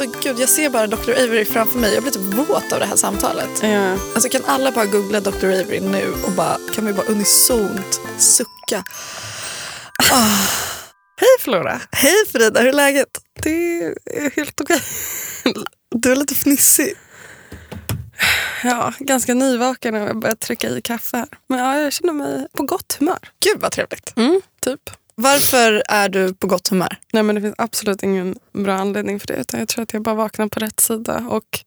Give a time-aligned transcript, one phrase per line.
[0.00, 1.10] Alltså gud, jag ser bara Dr.
[1.10, 1.94] Avery framför mig.
[1.94, 3.62] Jag blir typ våt av det här samtalet.
[3.62, 3.92] Ja.
[4.14, 5.46] Alltså kan alla bara googla Dr.
[5.46, 8.84] Avery nu och bara, kan vi bara unisont sucka.
[11.20, 11.80] Hej Flora!
[11.92, 13.08] Hej Frida, hur är läget?
[13.42, 14.80] Det är helt okej.
[15.90, 16.94] Du är lite fnissig.
[18.64, 21.28] Ja, ganska nyvaken och jag börjar trycka i kaffe här.
[21.48, 23.18] Men ja, jag känner mig på gott humör.
[23.44, 24.12] Gud vad trevligt.
[24.16, 24.90] Mm, typ.
[25.14, 26.96] Varför är du på gott humör?
[27.12, 29.34] Nej men det finns absolut ingen bra anledning för det.
[29.34, 31.26] Utan jag tror att jag bara vaknar på rätt sida.
[31.28, 31.60] Och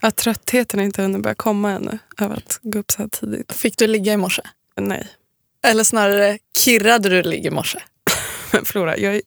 [0.00, 1.98] att tröttheten inte hunnit börja komma ännu.
[2.20, 3.52] Över att gå upp så här tidigt.
[3.52, 4.42] Fick du ligga i morse?
[4.80, 5.08] Nej.
[5.66, 7.78] Eller snarare, kirrade du ligga i morse?
[8.52, 9.20] Men Flora, jag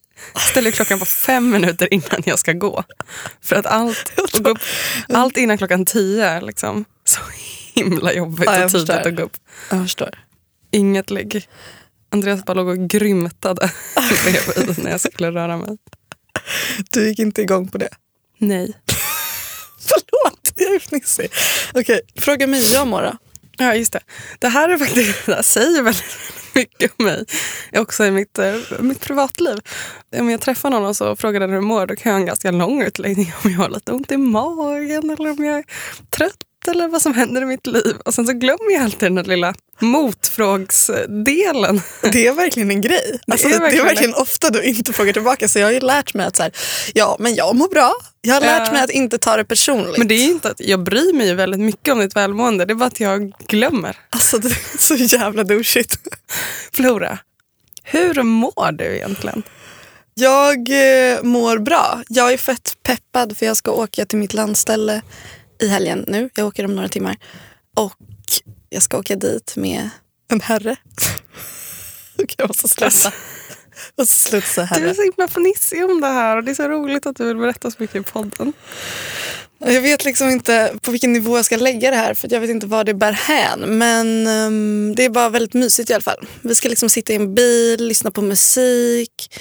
[0.52, 2.84] ställer klockan på fem minuter innan jag ska gå.
[3.42, 4.60] För att allt, och gå upp,
[5.10, 7.20] allt innan klockan tio är liksom så
[7.74, 9.08] himla jobbigt Ja, och tidigt förstår.
[9.10, 9.38] att gå upp.
[9.70, 10.20] Jag förstår.
[10.72, 11.48] Inget ligg.
[12.14, 13.72] Andreas bara låg och grymtade
[14.24, 15.78] bredvid när jag skulle röra mig.
[16.92, 17.90] Du gick inte igång på det?
[18.38, 18.74] Nej.
[19.80, 21.32] Förlåt, jag är fnissig.
[21.74, 23.18] Okej, fråga Mia om då.
[23.58, 24.00] Ja, just det.
[24.40, 26.18] Det här är faktiskt, det säger väldigt
[26.56, 27.26] mycket om mig.
[27.74, 29.60] Också i mitt, eh, mitt privatliv.
[30.18, 32.26] Om jag träffar någon och så frågar den hur mår, då kan jag ha en
[32.26, 35.64] ganska lång utläggning om jag har lite ont i magen eller om jag är
[36.10, 37.96] trött eller vad som händer i mitt liv.
[38.06, 41.82] Och sen så glömmer jag alltid den där lilla motfrågsdelen.
[42.12, 43.20] Det är verkligen en grej.
[43.28, 45.48] Alltså, är det, är verkligen verkligen ofta du inte frågar tillbaka.
[45.48, 46.52] Så jag har ju lärt mig att så här,
[46.94, 47.94] ja, men jag mår bra.
[48.22, 49.98] Jag har lärt mig att inte ta det personligt.
[49.98, 52.66] Men det är inte att jag bryr mig väldigt mycket om ditt välmående.
[52.66, 53.98] Det är bara att jag glömmer.
[54.10, 55.96] Alltså det är så jävla douchigt.
[56.74, 57.18] Flora,
[57.84, 59.44] hur mår du egentligen?
[60.16, 62.02] Jag eh, mår bra.
[62.10, 65.02] Jag är fett peppad för jag ska åka till mitt landställe
[65.64, 66.30] i helgen nu.
[66.36, 67.18] Jag åker om några timmar.
[67.76, 67.94] Och
[68.70, 69.90] jag ska åka dit med
[70.32, 70.76] en herre.
[72.16, 73.12] Okej, jag måste sluta.
[73.96, 74.96] Jag måste sluta så Du är herre.
[74.96, 77.72] så himla fnissig om det här och det är så roligt att du vill berätta
[77.72, 78.54] så mycket i podden.
[79.66, 82.50] Jag vet liksom inte på vilken nivå jag ska lägga det här för jag vet
[82.50, 83.78] inte vad det bär hän.
[83.78, 86.28] Men ehm, det är bara väldigt mysigt i alla fall.
[86.42, 89.36] Vi ska liksom sitta i en bil, lyssna på musik.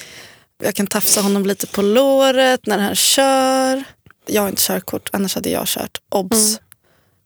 [0.63, 3.85] Jag kan tafsa honom lite på låret när han kör.
[4.27, 5.99] Jag har inte körkort, annars hade jag kört.
[6.09, 6.61] Obs!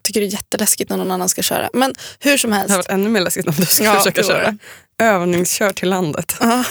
[0.03, 1.71] Tycker det är jätteläskigt när någon annan ska köra.
[1.73, 2.71] Men hur som Det helst.
[2.71, 4.59] har varit ännu mer läskigt om du ska Ja, försöka det köra.
[4.99, 6.37] Övningskör till landet.
[6.41, 6.65] Ja,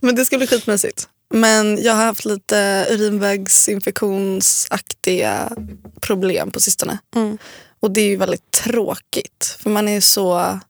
[0.00, 1.08] men det ska bli skitmysigt.
[1.34, 5.52] Men jag har haft lite urinvägsinfektionsaktiga
[6.00, 6.98] problem på sistone.
[7.16, 7.38] Mm.
[7.80, 9.56] Och det är ju väldigt tråkigt.
[9.60, 10.60] För man är så...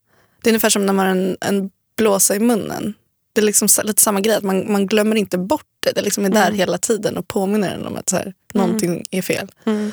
[0.43, 2.95] Det är ungefär som när man har en, en blåsa i munnen.
[3.33, 5.93] Det är liksom lite samma grej, att man, man glömmer inte bort det.
[5.95, 9.23] Det liksom är där hela tiden och påminner en om att så här, någonting är
[9.23, 9.53] fel.
[9.67, 9.93] Mm.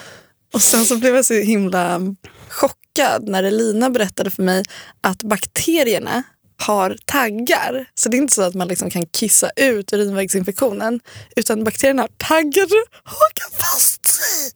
[0.54, 2.02] Och sen så blev jag så himla
[2.50, 4.64] chockad när Elina berättade för mig
[5.02, 6.24] att bakterierna
[6.58, 7.86] har taggar.
[7.96, 11.00] Så det är inte så att man liksom kan kissa ut urinvägsinfektionen.
[11.36, 14.52] Utan bakterierna har taggar som hakar fast sig.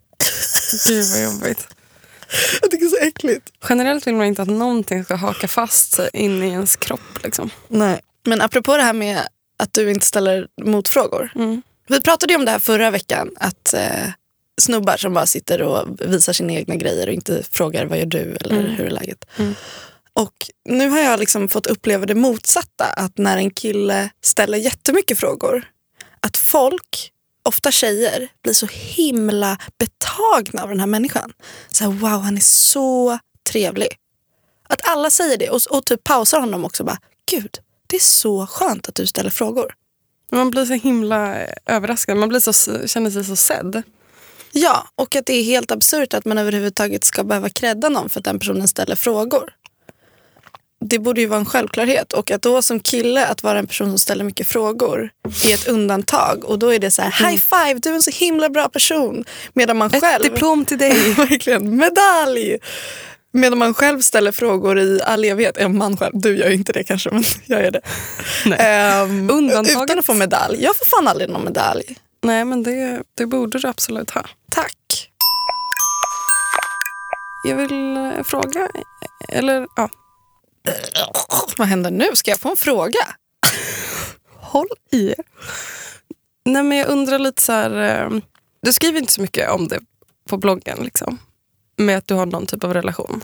[0.88, 1.68] Gud vad jobbigt.
[2.62, 3.52] Jag tycker det är så äckligt.
[3.70, 7.24] Generellt vill man inte att någonting ska haka fast sig in i ens kropp.
[7.24, 7.50] Liksom.
[7.68, 8.00] Nej.
[8.26, 9.28] Men apropå det här med
[9.60, 11.32] att du inte ställer motfrågor.
[11.36, 11.62] Mm.
[11.90, 13.32] Vi pratade ju om det här förra veckan.
[13.36, 14.08] Att eh,
[14.62, 18.38] snubbar som bara sitter och visar sina egna grejer och inte frågar vad gör du
[18.42, 19.26] eller hur är läget.
[19.38, 19.56] Mm.
[20.14, 20.34] Och
[20.66, 22.86] nu har jag liksom fått uppleva det motsatta.
[22.86, 25.64] Att när en kille ställer jättemycket frågor.
[26.20, 27.12] Att folk,
[27.44, 31.34] ofta tjejer, blir så himla betagna av den här människan.
[31.72, 33.20] Så här, wow, han är så
[33.52, 33.88] trevlig.
[34.70, 36.84] Att alla säger det och, och typ pausar honom också.
[36.84, 37.00] Bara,
[37.32, 39.74] Gud, det är så skönt att du ställer frågor.
[40.30, 42.18] Man blir så himla överraskad.
[42.18, 43.84] Man blir så, känner sig så sedd.
[44.52, 48.20] Ja, och att det är helt absurt att man överhuvudtaget ska behöva credda någon för
[48.20, 49.54] att den personen ställer frågor.
[50.86, 52.14] Det borde ju vara en självklarhet.
[52.14, 55.10] Och att då som kille att vara en person som ställer mycket frågor
[55.46, 56.46] är ett undantag.
[56.46, 59.26] Och då är det så här, high five, du är en så himla bra person.
[59.54, 60.24] Medan man Ett själv...
[60.24, 61.14] diplom till dig.
[61.18, 62.58] Verkligen, medalj!
[63.32, 65.58] Medan man själv ställer frågor i all evighet.
[65.60, 67.82] Ja, man själv, du gör ju inte det kanske, men jag gör det.
[68.56, 69.84] Ehm, Undantaget.
[69.84, 70.64] Utan att få medalj.
[70.64, 71.98] Jag får fan aldrig någon medalj.
[72.22, 74.26] Nej, men det, det borde du absolut ha.
[74.52, 75.10] Tack.
[77.48, 78.70] Jag vill eh, fråga,
[79.30, 79.90] eller ja,
[81.58, 82.06] Vad händer nu?
[82.14, 83.00] Ska jag få en fråga?
[84.42, 85.24] håll i er.
[86.46, 88.20] Nej, men jag undrar lite så här, eh,
[88.62, 89.80] du skriver inte så mycket om det
[90.30, 91.18] på bloggen, liksom,
[91.80, 93.22] med att du har någon typ av relation.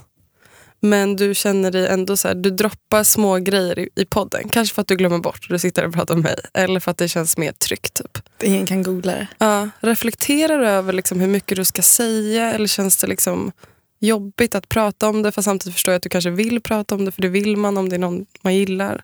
[0.79, 4.49] Men du känner dig ändå så här, du droppar små grejer i, i podden.
[4.49, 6.35] Kanske för att du glömmer bort och du sitter och pratar med mig.
[6.53, 7.93] Eller för att det känns mer tryggt.
[7.93, 8.43] Typ.
[8.43, 9.27] Ingen kan googla det.
[9.37, 13.51] Ja, reflekterar du över liksom hur mycket du ska säga eller känns det liksom
[13.99, 17.05] jobbigt att prata om det för samtidigt förstår jag att du kanske vill prata om
[17.05, 19.03] det för det vill man om det är någon man gillar.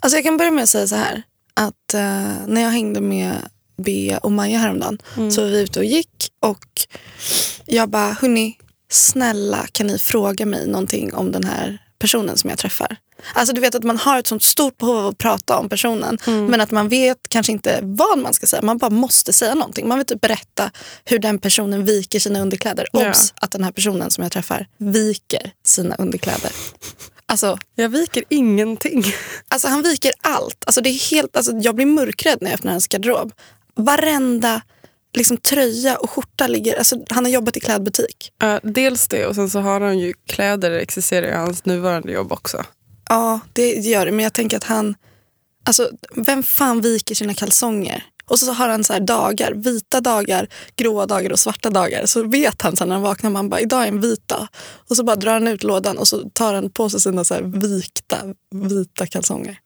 [0.00, 1.22] Alltså jag kan börja med att säga så här.
[1.54, 2.00] Att eh,
[2.46, 3.34] när jag hängde med
[3.76, 4.98] Bea och Maja häromdagen
[5.30, 6.66] så var vi ute och gick Och
[7.66, 8.58] jag bara, hörni,
[8.96, 12.96] snälla kan ni fråga mig någonting om den här personen som jag träffar?
[13.34, 16.18] Alltså du vet att man har ett sånt stort behov av att prata om personen
[16.24, 18.62] men att man vet kanske inte vad man ska säga.
[18.62, 19.88] Man bara måste säga någonting.
[19.88, 20.70] Man vill typ berätta
[21.04, 22.86] hur den personen viker sina underkläder.
[22.92, 23.08] Ja.
[23.08, 23.34] Obs!
[23.40, 26.52] Att den här personen som jag träffar viker sina underkläder.
[27.26, 29.04] Alltså, Jag viker ingenting.
[29.48, 30.64] Alltså han viker allt.
[30.66, 33.32] Alltså det är helt, alltså jag blir mörkrädd när jag öppnar hans garderob.
[33.74, 34.62] Varenda
[35.16, 36.78] liksom, tröja och skjorta ligger...
[36.78, 38.32] Alltså, han har jobbat i klädbutik.
[38.38, 42.32] Ja, dels det och sen så har han ju kläder existerar i hans nuvarande jobb
[42.32, 42.64] också.
[43.08, 44.12] Ja, det gör det.
[44.12, 44.94] Men jag tänker att han...
[45.64, 48.04] Alltså, vem fan viker sina kalsonger?
[48.28, 52.06] Och så har han så dagar, vita dagar, gråa dagar och svarta dagar.
[52.06, 54.48] Så vet han så här, när han vaknar, man bara, idag är en vit dag.
[54.88, 57.40] Och så bara drar han ut lådan och så tar han på sig sina så
[57.42, 58.16] vikta,
[58.54, 59.58] vita kalsonger.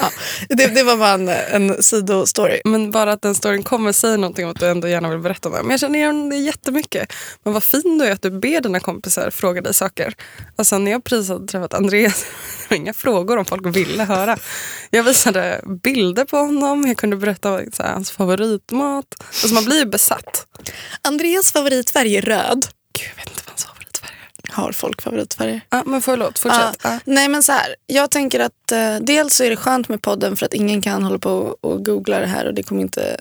[0.00, 0.10] Ja,
[0.48, 2.60] det, det var bara en, en sidostory.
[2.64, 5.48] Men bara att den storyn kommer säger någonting om att du ändå gärna vill berätta
[5.48, 5.62] om det.
[5.62, 7.12] Men jag känner igen det jättemycket.
[7.44, 10.14] Men vad fin du är att du ber dina kompisar fråga dig saker.
[10.56, 12.24] Alltså när jag precis hade träffat Andreas,
[12.68, 14.38] det var inga frågor om folk ville höra.
[14.90, 19.06] Jag visade bilder på honom, jag kunde berätta här, hans favoritmat.
[19.20, 20.46] Alltså man blir ju besatt.
[21.02, 22.66] Andreas favoritfärg är röd.
[22.98, 23.75] Gud, jag vet inte vad favoritfärg är.
[24.50, 25.60] Har folk favoritfärger?
[25.70, 26.80] Ja, men förlåt, fortsätt.
[26.82, 26.90] Ja.
[26.92, 26.98] Ja.
[27.04, 30.36] Nej men så här, jag tänker att eh, dels så är det skönt med podden
[30.36, 33.20] för att ingen kan hålla på och, googla det här och det kommer inte...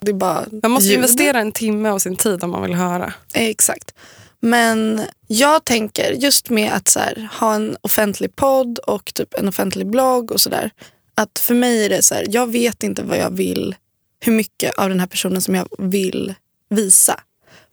[0.00, 0.96] Det är bara Man måste ljud.
[0.96, 3.12] investera en timme av sin tid om man vill höra.
[3.34, 3.94] Eh, Exakt.
[4.40, 9.48] Men jag tänker just med att så här, ha en offentlig podd och typ en
[9.48, 10.70] offentlig blogg och sådär.
[11.14, 13.74] Att för mig är det så här, jag vet inte vad jag vill,
[14.20, 16.34] hur mycket av den här personen som jag vill
[16.70, 17.20] visa.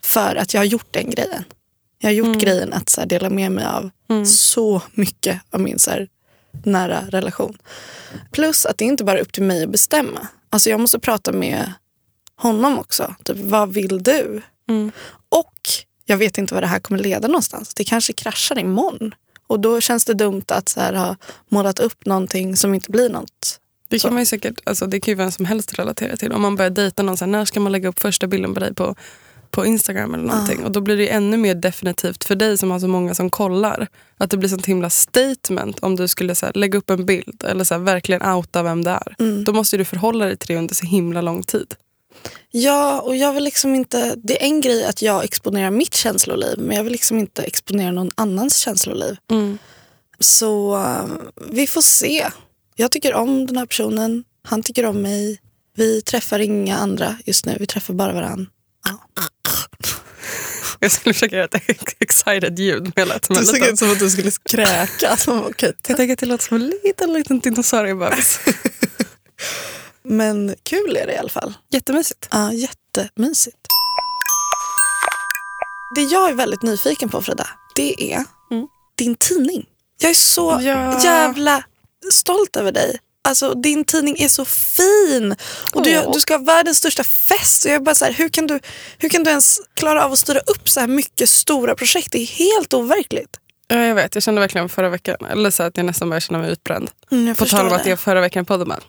[0.03, 1.43] För att jag har gjort den grejen.
[2.05, 3.89] Jag har gjort grejen att så här, dela med mig av
[4.25, 6.07] så mycket av min så här,
[6.63, 7.57] nära relation.
[8.31, 10.27] Plus att det är inte bara upp till mig att bestämma.
[10.49, 11.73] Alltså jag måste prata med
[12.35, 13.15] honom också.
[13.23, 14.41] Typ, vad vill du?
[15.29, 15.59] Och
[16.05, 17.73] jag vet inte vad det här kommer leda någonstans.
[17.73, 19.15] Det kanske kraschar imorgon.
[19.47, 21.15] Och då känns det dumt att så här, ha
[21.49, 23.59] målat upp någonting som inte blir något.
[23.87, 26.31] Det kan man ju säkert, alltså det kan ju vem som helst relatera till.
[26.31, 28.59] Om man börjar dejta någon, så här, när ska man lägga upp första bilden på
[28.59, 28.95] dig på,
[29.55, 30.63] på Instagram eller någonting?
[30.63, 33.87] Och då blir det ännu mer definitivt för dig som har så många som kollar.
[34.17, 37.43] Att det blir sånt himla statement om du skulle så här, lägga upp en bild
[37.43, 39.15] eller så här, verkligen outa vem det är.
[39.43, 41.75] Då måste du förhålla dig till det under så himla lång tid.
[42.51, 44.15] Ja, och jag vill liksom inte...
[44.17, 47.91] Det är en grej att jag exponerar mitt känsloliv men jag vill liksom inte exponera
[47.91, 49.17] någon annans känsloliv.
[50.19, 51.05] Så eh,
[51.51, 52.27] vi får se.
[52.75, 54.23] Jag tycker om den här personen.
[54.43, 55.39] Han tycker om mig.
[55.75, 57.57] Vi träffar inga andra just nu.
[57.59, 58.45] Vi träffar bara varandra.
[60.79, 62.91] Jag skulle försöka göra ett excited ljud.
[62.95, 65.27] Men lät som en liten- som att du skulle kräkas.
[65.27, 68.39] Okej, Jag tänker att det låter som en liten, liten dinosauriebebis.
[70.03, 71.53] Men kul är det i alla fall.
[71.71, 72.27] Jättemysigt.
[72.31, 73.57] Ja, jättemysigt.
[75.95, 78.67] Det jag är väldigt nyfiken på Frida, det är Mm.
[78.97, 79.65] din tidning.
[80.01, 81.03] Jag är så Ja.
[81.03, 81.63] jävla
[82.13, 82.99] stolt över dig.
[83.25, 85.35] Alltså din tidning är så fin.
[85.73, 87.65] Och du, du ska ha världens största fest.
[87.65, 88.59] Och jag bara så här, hur, kan du,
[88.97, 92.11] hur kan du ens klara av att styra upp så här mycket stora projekt?
[92.11, 93.37] Det är helt overkligt.
[93.67, 96.39] Ja, jag vet, jag kände verkligen förra veckan, eller så att jag nästan började känna
[96.39, 96.89] mig utbränd.
[97.11, 97.75] Mm, jag På tal om det.
[97.75, 98.79] att jag förra veckan podden bara,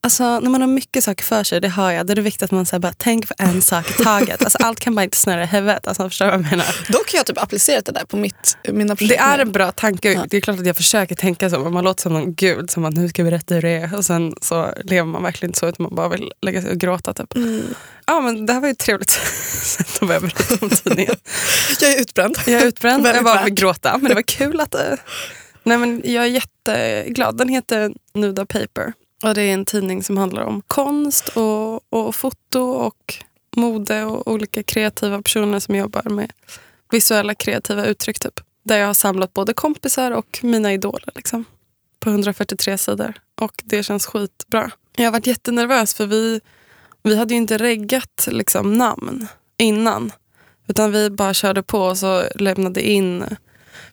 [0.00, 2.42] alltså när man har mycket saker för sig, det hör jag, då är det viktigt
[2.42, 4.42] att man så här, bara tänker på en sak i taget.
[4.42, 5.86] Alltså, allt kan bara inte snurra i huvudet.
[5.86, 6.92] Alltså, förstår du vad jag menar?
[6.92, 9.18] Dock har jag typ applicerat det där på mitt, mina projekt.
[9.18, 10.12] Det är en bra tanke.
[10.12, 10.24] Ja.
[10.28, 12.84] Det är klart att jag försöker tänka så, men man låter som någon gud som
[12.84, 13.96] att nu ska jag berätta hur det är.
[13.96, 16.78] Och sen så lever man verkligen inte så, utan man bara vill lägga sig och
[16.78, 17.14] gråta.
[17.14, 17.36] Typ.
[17.36, 17.62] Mm.
[18.06, 19.10] Ja, men det här var ju trevligt
[19.62, 21.14] sätt att börja berätta om tidningen.
[21.80, 22.36] Jag är utbränd.
[22.46, 23.98] Jag är utbränd, jag bara vill gråta.
[23.98, 24.74] Men det var kul att...
[24.74, 24.94] eh,
[25.62, 27.36] Nej, men jag är jätteglad.
[27.36, 28.92] Den heter Nuda Paper.
[29.22, 33.14] Och Det är en tidning som handlar om konst och, och foto och
[33.56, 36.32] mode och olika kreativa personer som jobbar med
[36.90, 38.18] visuella kreativa uttryck.
[38.18, 38.40] Typ.
[38.64, 41.08] Där jag har samlat både kompisar och mina idoler.
[41.14, 41.44] Liksom,
[42.00, 43.12] på 143 sidor.
[43.40, 44.70] Och det känns skitbra.
[44.96, 46.40] Jag har varit jättenervös för vi,
[47.02, 49.26] vi hade ju inte reggat liksom, namn
[49.58, 50.12] innan.
[50.68, 53.24] Utan vi bara körde på och så lämnade in.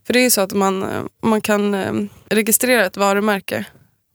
[0.03, 1.93] För det är ju så att man, man kan eh,
[2.29, 3.65] registrera ett varumärke.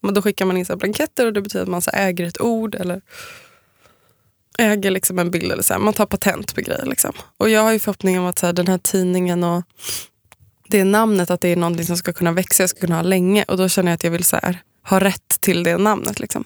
[0.02, 2.26] Men Då skickar man in så här blanketter och det betyder att man så äger
[2.26, 3.00] ett ord eller
[4.58, 5.52] äger liksom en bild.
[5.52, 5.80] Eller så här.
[5.80, 6.86] Man tar patent på grejer.
[6.86, 7.12] Liksom.
[7.36, 9.62] Och jag har ju förhoppningen om att så här, den här tidningen och
[10.68, 13.44] det namnet, att det är någonting som ska kunna växa, jag ska kunna ha länge.
[13.48, 16.20] Och då känner jag att jag vill så här, ha rätt till det namnet.
[16.20, 16.44] Liksom.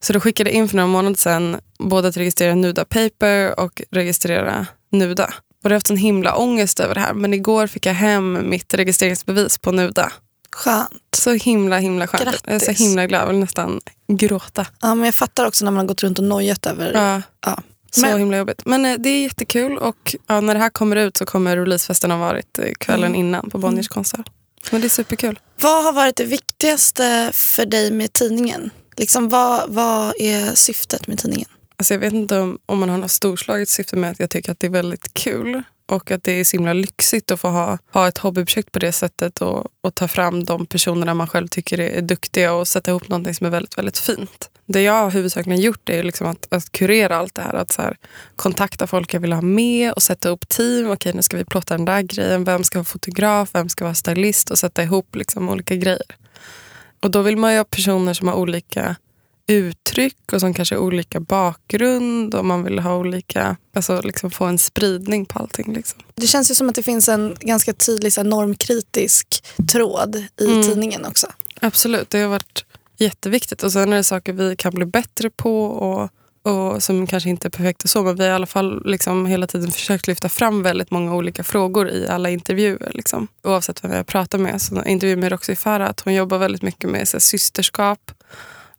[0.00, 3.82] Så då skickade jag in för några månader sedan både att registrera Nuda Paper och
[3.90, 5.24] registrera Nuda.
[5.24, 7.12] Och jag har haft en himla ångest över det här.
[7.14, 10.12] Men igår fick jag hem mitt registreringsbevis på Nuda.
[10.52, 10.90] Skönt.
[11.16, 12.24] Så himla himla skönt.
[12.24, 12.80] Jag är så Grattis.
[12.80, 13.22] himla glad.
[13.22, 14.66] Jag vill nästan gråta.
[14.80, 17.22] Ja, men jag fattar också när man har gått runt och nojat över Ja.
[17.46, 18.62] ja, Så Men- himla jobbigt.
[18.66, 22.10] Men eh, det är jättekul och ja, när det här kommer ut så kommer releasefesten
[22.10, 23.20] ha varit eh, kvällen Mm.
[23.20, 24.24] innan på Bonniers konsthall.
[24.70, 25.38] Men det är superkul.
[25.60, 28.70] Vad har varit det viktigaste för dig med tidningen?
[28.96, 31.48] Liksom, vad, vad är syftet med tidningen?
[31.76, 34.52] Alltså jag vet inte om, om man har något storslaget syfte med att jag tycker
[34.52, 37.78] att det är väldigt kul och att det är så himla lyxigt att få ha,
[37.92, 41.80] ha ett hobbyprojekt på det sättet och, och ta fram de personerna man själv tycker
[41.80, 44.50] är, är duktiga och sätta ihop någonting som är väldigt, väldigt fint.
[44.66, 47.54] Det jag har huvudsakligen gjort är liksom att, att kurera allt det här.
[47.54, 47.96] Att så här,
[48.36, 50.90] kontakta folk jag vill ha med och sätta upp team.
[50.90, 52.44] Okej, nu ska vi plotta den där grejen.
[52.44, 53.50] Vem ska vara fotograf?
[53.52, 54.50] Vem ska vara stylist?
[54.50, 56.16] Och sätta ihop liksom olika grejer.
[57.02, 58.96] Och då vill man ju ha personer som har olika
[59.50, 64.44] uttryck och som kanske har olika bakgrund och man vill ha olika, alltså liksom få
[64.44, 65.72] en spridning på allting.
[65.72, 66.00] Liksom.
[66.14, 70.44] Det känns ju som att det finns en ganska tydlig så här, normkritisk tråd i
[70.46, 70.62] Mm.
[70.62, 71.26] tidningen också.
[71.60, 72.64] Absolut, det har varit
[72.98, 73.62] jätteviktigt.
[73.62, 76.10] Och sen är det saker vi kan bli bättre på och,
[76.42, 79.46] och som kanske inte är perfekta så, men vi har i alla fall liksom hela
[79.46, 82.90] tiden försökt lyfta fram väldigt många olika frågor i alla intervjuer.
[82.94, 83.28] Liksom.
[83.44, 84.62] Oavsett vem jag pratar med.
[84.62, 88.10] Så intervjuer med Roxy Farah, att hon jobbar väldigt mycket med så här, systerskap.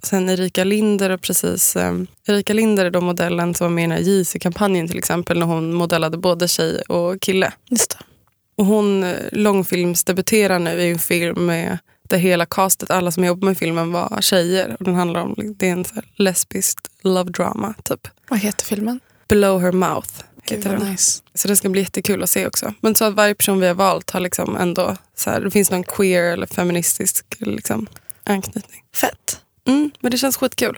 [0.03, 1.93] Sen Erika Linder och precis eh,
[2.27, 5.45] Erika Linder är då modellen som var med i den här JC-kampanjen till exempel när
[5.45, 7.53] hon modellade både tjej och kille.
[7.69, 7.97] Just det.
[8.55, 11.77] Och hon eh, långfilmsdebuterar nu i en film med
[12.11, 14.75] där hela castet, alla som jobbar med filmen var tjejer.
[14.79, 18.07] Och den handlar om, det är en så lesbisk love drama typ.
[18.29, 18.99] Vad heter filmen?
[19.27, 20.09] Below her mouth
[20.45, 20.91] Gud, heter vad den.
[20.91, 21.21] nice.
[21.33, 22.73] Så det ska bli jättekul att se också.
[22.81, 25.71] Men så att varje person vi har valt har liksom ändå, så här, det finns
[25.71, 27.87] någon queer eller feministisk liksom,
[28.23, 28.83] anknytning.
[28.95, 29.41] Fett.
[29.67, 30.77] Mm, men det känns skitkul.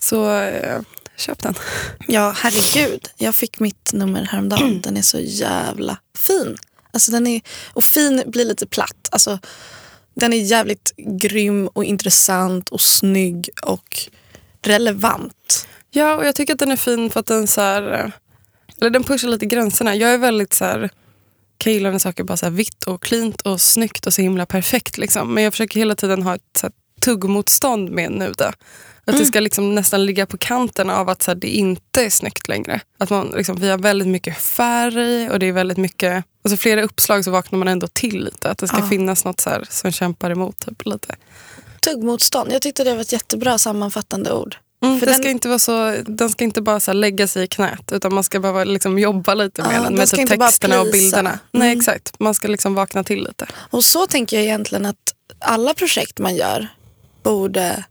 [0.00, 0.80] Så eh,
[1.16, 1.54] köp den.
[2.08, 3.08] Ja, herregud.
[3.16, 4.80] Jag fick mitt nummer häromdagen.
[4.80, 6.56] Den är så jävla fin.
[6.92, 7.40] Alltså, den är,
[7.72, 9.08] och fin blir lite platt.
[9.12, 9.38] Alltså,
[10.14, 14.08] den är jävligt grym och intressant och snygg och
[14.62, 15.66] relevant.
[15.90, 18.10] Ja, och jag tycker att den är fin för att den så här, eh,
[18.80, 19.94] eller den pushar lite gränserna.
[19.94, 20.90] Jag är väldigt så här,
[21.58, 24.46] kan gilla när saker bara så här vitt och klint och snyggt och så himla
[24.46, 24.98] perfekt.
[24.98, 25.34] Liksom.
[25.34, 26.72] Men jag försöker hela tiden ha ett så här,
[27.10, 28.52] tuggmotstånd med nuda.
[29.08, 32.10] Att det ska liksom nästan ligga på kanten av att så här, det inte är
[32.10, 32.80] snyggt längre.
[32.98, 36.24] Att man, liksom, vi har väldigt mycket färg och det är väldigt mycket...
[36.44, 38.50] Alltså flera uppslag så vaknar man ändå till lite.
[38.50, 38.88] Att det ska Ja.
[38.88, 40.66] finnas något så här, som kämpar emot.
[40.66, 41.14] Typ, lite.
[41.80, 42.52] Tuggmotstånd.
[42.52, 44.56] Jag tyckte det var ett jättebra sammanfattande ord.
[44.84, 47.92] Mm, den- ska inte vara så, den ska inte bara så lägga sig i knät
[47.92, 49.94] utan man ska bara liksom jobba lite med Ja, den.
[49.94, 51.38] Med typ texterna och bilderna.
[51.52, 51.78] Nej Mm.
[51.78, 53.46] exakt, man ska liksom vakna till lite.
[53.54, 54.96] Och så tänker jag egentligen att
[55.38, 56.68] alla projekt man gör
[57.26, 57.84] borde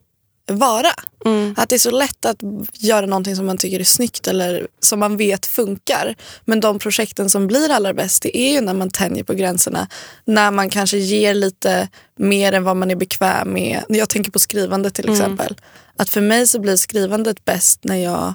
[0.48, 0.92] vara.
[1.26, 1.56] Mm.
[1.58, 2.38] Att det är så lätt att
[2.74, 6.16] göra någonting som man tycker är snyggt eller som man vet funkar.
[6.46, 9.88] Men de projekten som blir allra bäst det är ju när man tänjer på gränserna.
[10.26, 13.84] När man kanske ger lite mer än vad man är bekväm med.
[13.88, 15.56] Jag tänker på skrivandet till exempel.
[15.98, 18.34] Att för mig så blir skrivandet bäst när jag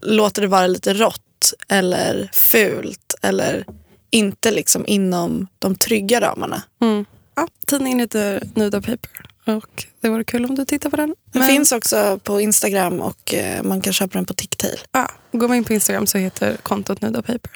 [0.00, 3.64] låter det vara lite rått eller fult eller
[4.10, 6.62] inte liksom inom de trygga ramarna.
[6.82, 7.04] Mm.
[7.34, 11.08] Ja, tidningen heter Nuda Paper och det vore kul om du tittar på den.
[11.08, 14.80] Den Men, finns också på Instagram och eh, man kan köpa den på Ticktail.
[14.92, 17.50] ja, går man in på Instagram så heter kontot Nuda Paper.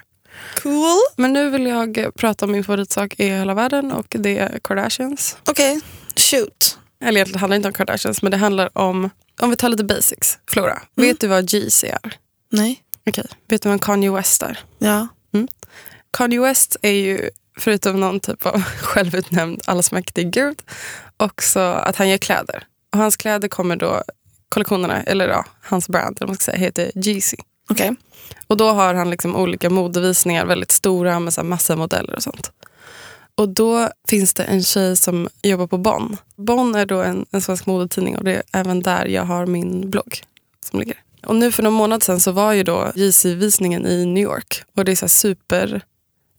[0.63, 0.99] Cool.
[1.17, 5.37] Men nu vill jag prata om min favoritsak i hela världen och det är Kardashians.
[5.47, 5.81] Okej,
[6.17, 6.79] shoot.
[7.01, 9.85] Eller egentligen handlar det inte om Kardashians men det handlar om, om vi tar lite
[9.85, 10.39] basics.
[10.51, 12.17] Flora, vet du vad Jeezy är?
[12.53, 12.83] Nej.
[13.09, 14.59] Okej, vet du vem Kanye West är?
[14.79, 15.09] Ja.
[16.17, 20.63] Kanye West är ju, förutom någon typ av självutnämnd allsmäktig gud,
[21.17, 22.67] också att han gör kläder.
[22.93, 24.03] Och hans kläder kommer då,
[24.49, 27.37] kollektionerna, eller ja, hans brand, eller man ska säga, heter Jeezy.
[27.71, 27.95] Okej.
[28.47, 32.23] Och då har han liksom olika modevisningar, väldigt stora med så här massa modeller och
[32.23, 32.53] sånt.
[33.35, 36.17] Och då finns det en tjej som jobbar på Bonn.
[36.37, 39.91] Bonn är då en, en svensk modetidning och det är även där jag har min
[39.91, 40.23] blogg
[40.71, 40.97] som ligger.
[41.27, 44.63] Och nu för någon månad sedan så var ju då JC-visningen i New York.
[44.77, 45.85] Och det är så här super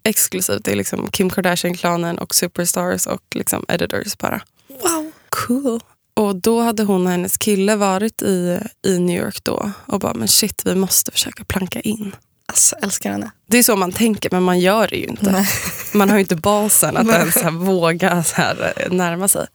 [0.07, 0.65] exklusivt.
[0.65, 4.41] Det är liksom Kim Kardashian-klanen och superstars och liksom editors bara.
[4.67, 5.11] Wow.
[5.29, 5.79] Cool.
[6.13, 10.13] Och då hade hon och hennes kille varit i, i New York då och bara,
[10.13, 12.15] men shit, vi måste försöka planka in.
[12.45, 13.31] Alltså, älskar henne.
[13.47, 15.31] Det är så man tänker, men man gör det ju inte.
[15.31, 15.47] Nej.
[15.93, 19.47] Man har ju inte basen att ens här våga så här eh, närma sig.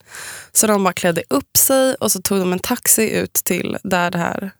[0.51, 4.11] Så de bara klädde upp sig och så tog de en taxi ut till där
[4.11, 4.51] det här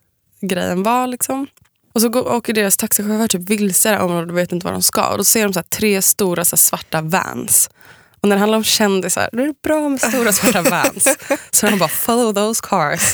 [0.41, 1.07] grejen var.
[1.07, 1.47] Liksom.
[1.93, 4.65] Och så går, åker deras taxichaufför typ vilse i det här området och vet inte
[4.65, 5.07] var de ska.
[5.07, 7.69] Och då ser de så här tre stora så här svarta vans.
[8.21, 11.17] Och när det handlar om kändisar, då är det bra med stora svarta vans.
[11.51, 13.13] Så de bara follow those cars.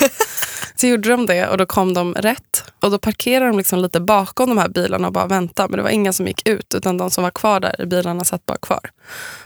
[0.75, 2.63] Så gjorde de det och då kom de rätt.
[2.79, 5.69] Och då parkerade de liksom lite bakom de här bilarna och bara väntade.
[5.69, 8.24] Men det var inga som gick ut utan de som var kvar där i bilarna
[8.24, 8.89] satt bara kvar.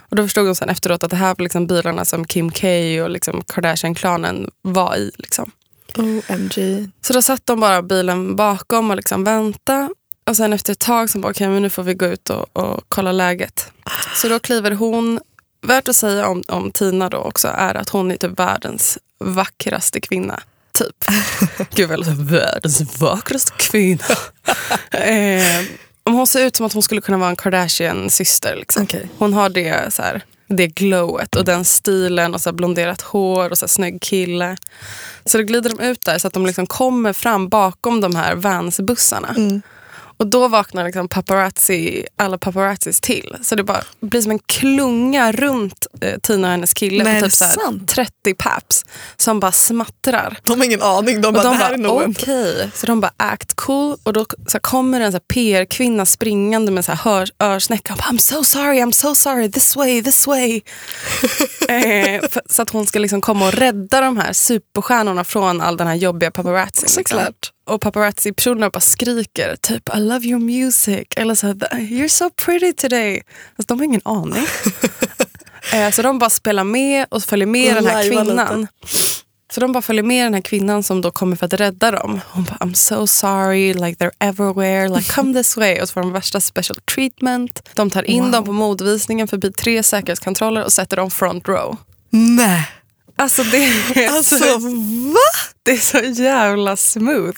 [0.09, 2.67] Och då förstod de sen efteråt att det här var liksom bilarna som Kim K
[3.03, 5.11] och liksom Kardashian-klanen var i.
[5.17, 5.51] Liksom.
[5.97, 6.89] OMG.
[7.01, 9.89] Så då satt de bara bilen bakom och liksom väntade.
[10.25, 12.57] Och sen efter ett tag så bara, okej men nu får vi gå ut och,
[12.57, 13.71] och kolla läget.
[14.15, 15.19] Så då kliver hon,
[15.61, 20.01] värt att säga om, om Tina då också, är att hon är typ världens vackraste
[20.01, 20.39] kvinna.
[20.73, 21.05] Typ.
[21.75, 24.05] Gud vad jag världens vackraste kvinna.
[24.91, 25.65] eh,
[26.03, 28.55] om hon ser ut som att hon skulle kunna vara en Kardashian-syster.
[28.55, 28.83] Liksom.
[28.83, 29.09] Okej.
[29.17, 33.49] Hon har det, så här, det glowet och den stilen och så här blonderat hår
[33.49, 34.57] och så här snygg kille.
[35.25, 38.35] Så då glider de ut där så att de liksom kommer fram bakom de här
[38.35, 39.29] Vans-bussarna.
[39.37, 39.61] Mm.
[40.17, 43.37] Och då vaknar liksom paparazzi, alla paparazzis till.
[43.41, 47.03] Så det bara blir som en klunga runt eh, Tina och hennes kille.
[47.03, 47.89] Nej, på typ det så här sant?
[47.89, 48.85] 30 paps
[49.17, 50.39] som bara smattrar.
[50.43, 51.21] De har ingen aning.
[51.21, 52.61] De Och bara, de det här bara, är nog okej.
[52.61, 52.71] en...
[52.75, 53.97] Så de bara, act cool.
[54.03, 57.93] Och då så kommer en PR-kvinna springande med så här hör, örsnäcka.
[57.93, 60.55] Och bara, I'm so sorry, I'm so sorry, this way, this way.
[61.69, 65.77] eh, för, så att hon ska liksom komma och rädda de här superstjärnorna från all
[65.77, 66.97] den här jobbiga paparazzi.
[66.97, 67.19] Liksom.
[67.65, 71.07] Och paparazzi-personerna bara skriker typ I love your music.
[71.15, 73.21] Eller så här, you're so pretty today.
[73.57, 74.45] Fast de har ingen aning.
[75.73, 78.61] eh, så de bara spelar med och följer med den här kvinnan.
[78.61, 78.67] lite.
[79.53, 82.21] Så de bara följer med den här kvinnan som då kommer för att rädda dem.
[82.29, 85.81] Hon bara, I'm so sorry, like they're everywhere, like come this way.
[85.81, 87.69] Och så får de värsta special treatment.
[87.73, 88.31] De tar in Wow.
[88.31, 91.77] dem på modvisningen förbi tre säkerhetskontroller och sätter dem front row.
[92.09, 92.67] Nej.
[93.15, 94.57] Alltså det är, Alltså så,
[95.13, 95.19] va?
[95.63, 97.37] det är så jävla smooth.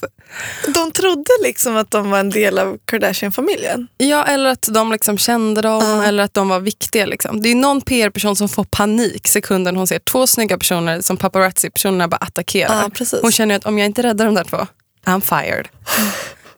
[0.73, 3.87] De trodde liksom att de var en del av Kardashian-familjen.
[3.97, 6.03] Ja, eller att de liksom kände dem Ja.
[6.03, 7.05] eller att de var viktiga.
[7.05, 7.41] Liksom.
[7.41, 12.07] Det är någon PR-person som får panik sekunden hon ser två snygga personer som paparazzi-personerna
[12.07, 12.89] bara attackerar.
[12.89, 13.19] Precis.
[13.21, 14.67] Hon känner att om jag inte räddar de där två,
[15.05, 15.67] I'm fired.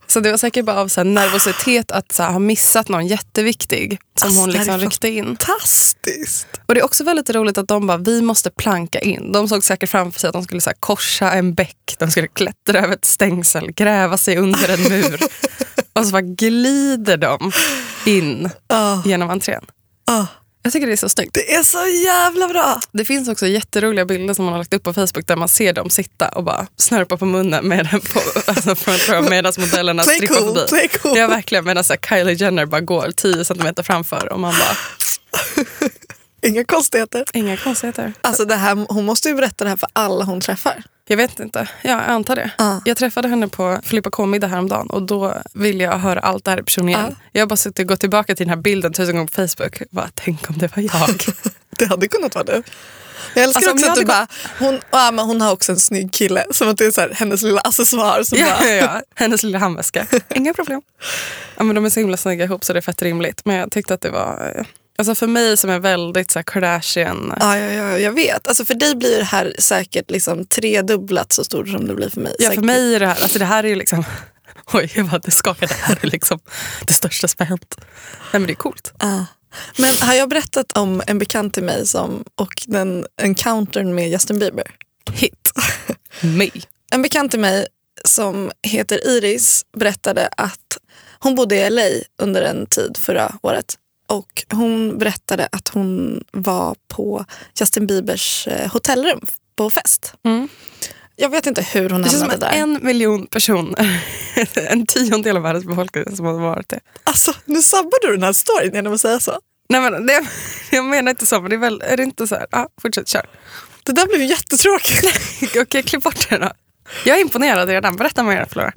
[0.07, 4.27] Så det var säkert bara av så nervositet att så ha missat någon jätteviktig som
[4.27, 5.25] Alltså, hon liksom ryckte in.
[5.25, 6.47] Fantastiskt.
[6.65, 9.31] Och det är också väldigt roligt att de bara, vi måste planka in.
[9.31, 12.79] De såg säkert framför sig att de skulle så korsa en bäck, de skulle klättra
[12.79, 15.19] över ett stängsel, gräva sig under en mur.
[15.93, 17.51] och så bara glider de
[18.05, 19.01] in Ja.
[19.05, 19.65] genom entrén.
[20.07, 20.27] Ja.
[20.67, 21.33] Jag tycker det är så snyggt.
[21.33, 22.81] Det är så jävla bra.
[22.92, 25.74] Det finns också jätteroliga bilder som man har lagt upp på Facebook där man ser
[25.74, 28.20] dem sitta och bara snörpa på munnen med den på,
[28.51, 28.75] alltså
[29.29, 30.68] medan modellerna Play strippar cool, förbi.
[30.70, 31.18] play cool.
[31.18, 34.77] Ja verkligen medan så här Kylie Jenner bara går 10 centimeter framför och man bara,
[36.50, 37.25] Inga konstigheter.
[37.33, 38.13] inga konstigheter.
[38.22, 40.83] Alltså det här, hon måste ju berätta det här för alla hon träffar.
[41.09, 41.67] Jag vet inte.
[41.81, 42.51] Ja, jag antar det.
[42.57, 42.81] Ja.
[42.85, 46.59] Jag träffade henne på Filippa K-middag häromdagen och då ville jag höra allt det här
[46.59, 47.05] i person igen.
[47.09, 47.15] Ja.
[47.31, 49.81] Jag har bara suttit och gått tillbaka till den här bilden tusen gånger på Facebook.
[49.91, 51.20] Bara, tänk om det var jag.
[51.70, 52.63] Det hade kunnat vara du.
[53.35, 54.27] Jag älskar Alltså, också att du bara,
[54.59, 56.46] hon, ja, men hon har också en snygg kille.
[56.51, 58.24] Som att det är så här, hennes lilla accessoar.
[58.24, 59.01] Som ja, bara, ja, ja.
[59.15, 60.07] Hennes lilla handväska.
[60.35, 60.81] Inga problem.
[61.57, 63.41] Ja, men de är så himla snygga ihop så det är fett rimligt.
[63.46, 64.65] Men jag tyckte att det var...
[64.98, 67.33] Alltså för mig som är väldigt så här, Kardashian...
[67.40, 68.48] Ja, ja, ja, jag vet.
[68.48, 72.22] Alltså för dig blir det här säkert liksom tredubblat så stort som det blir för
[72.22, 72.36] mig.
[72.40, 72.66] Ja, för Säkert.
[72.66, 74.03] mig är det här, alltså det här är ju liksom...
[74.74, 75.68] Oj, jag bara, det skakar.
[75.68, 76.40] Det här är liksom
[76.88, 77.75] det största som har hänt.
[77.79, 77.88] Nej,
[78.31, 78.94] men det är coolt.
[79.00, 79.25] Ja.
[79.77, 84.40] Men har jag berättat om en bekant till mig som, och den encountern med Justin
[84.40, 84.72] Bieber?
[85.12, 85.51] Hit.
[86.22, 86.50] Me.
[86.92, 87.68] En bekant till mig
[88.05, 90.77] som heter Iris berättade att
[91.20, 93.77] hon bodde i LA under en tid förra året.
[94.07, 97.25] Och hon berättade att hon var på
[97.59, 99.20] Justin Biebers eh, hotellrum
[99.55, 100.13] på fest.
[100.25, 100.50] Mm.
[101.15, 102.51] Jag vet inte hur hon Det hamnade där.
[102.51, 104.03] en miljon personer,
[104.72, 106.79] en tiondel av världens befolkning som har varit det.
[107.03, 109.39] Alltså, nu sabbar du den här storyn genom att säga så.
[109.70, 110.25] Nej, men det,
[110.72, 112.46] jag menar inte så, men det är, väl, är det inte så här?
[112.51, 113.25] Ja, fortsätt, kör.
[113.83, 115.05] Det där blev jättetråkigt.
[115.61, 116.51] Okej, klipp bort det då.
[117.05, 117.96] Jag är imponerad redan.
[117.96, 118.74] Berätta mer, Flora.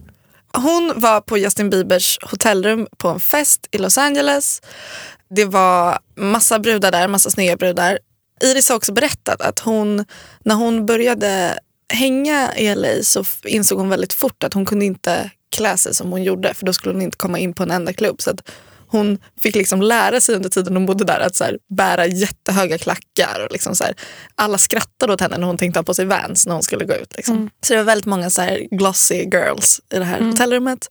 [0.53, 4.63] Hon var på Justin Biebers hotellrum på en fest i Los Angeles.
[5.35, 7.99] Det var massa brudar där, massa snygga brudar.
[8.43, 10.05] Iris har också berättat att hon,
[10.45, 11.59] när hon började
[11.93, 16.11] hänga i LA så insåg hon väldigt fort att hon kunde inte klä sig som
[16.11, 18.21] hon gjorde för då skulle hon inte komma in på en enda klubb.
[18.23, 18.51] Så att
[18.87, 22.79] hon fick liksom lära sig under tiden hon bodde där att så här, bära jättehöga
[22.79, 23.45] klackar.
[23.45, 23.95] Och liksom så här,
[24.35, 26.95] alla skrattade åt henne när hon tänkte ha på sig Vans när hon skulle gå
[26.95, 27.17] ut.
[27.17, 27.51] Liksom.
[27.67, 30.91] Så det var väldigt många så här glossy girls i det här hotellrummet.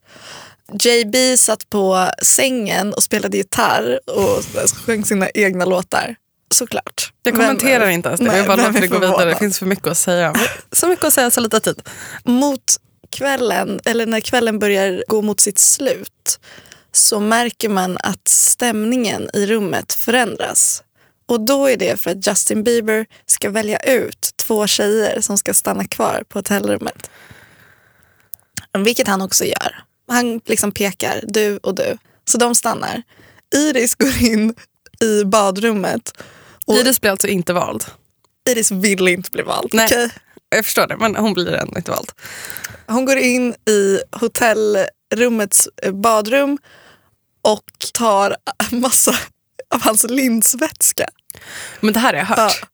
[0.72, 4.44] JB satt på sängen och spelade gitarr och
[4.86, 6.16] sjöng sina egna låtar.
[6.54, 7.12] Såklart.
[7.22, 8.26] Jag Vem- kommenterar inte ens det.
[8.26, 9.30] Nej, jag bara vem låter det gå vidare.
[9.30, 10.34] Det finns för mycket att säga.
[10.72, 11.82] Så mycket att säga, så lite tid.
[12.24, 12.62] Mot
[13.10, 16.40] kvällen, eller när kvällen börjar gå mot sitt slut
[16.92, 20.82] så märker man att stämningen i rummet förändras.
[21.28, 25.54] Och då är det för att Justin Bieber ska välja ut två tjejer som ska
[25.54, 27.10] stanna kvar på hotellrummet.
[28.78, 29.84] Vilket han också gör.
[30.10, 31.98] Han liksom pekar, du och du.
[32.24, 33.02] Så de stannar.
[33.54, 34.54] Iris går in
[35.00, 36.22] i badrummet.
[36.66, 37.84] Och Iris blir alltså inte vald.
[38.50, 39.70] Iris vill inte bli vald.
[39.72, 39.86] Nej.
[39.86, 40.10] okej?
[40.48, 42.12] jag förstår det, men hon blir ändå inte vald.
[42.86, 46.58] Hon går in i hotellrummets eh, badrum
[47.42, 48.36] och tar
[48.70, 49.14] massa
[49.74, 51.06] av hans linsvätska.
[51.80, 52.58] Men det här har jag hört.
[52.62, 52.68] Ja.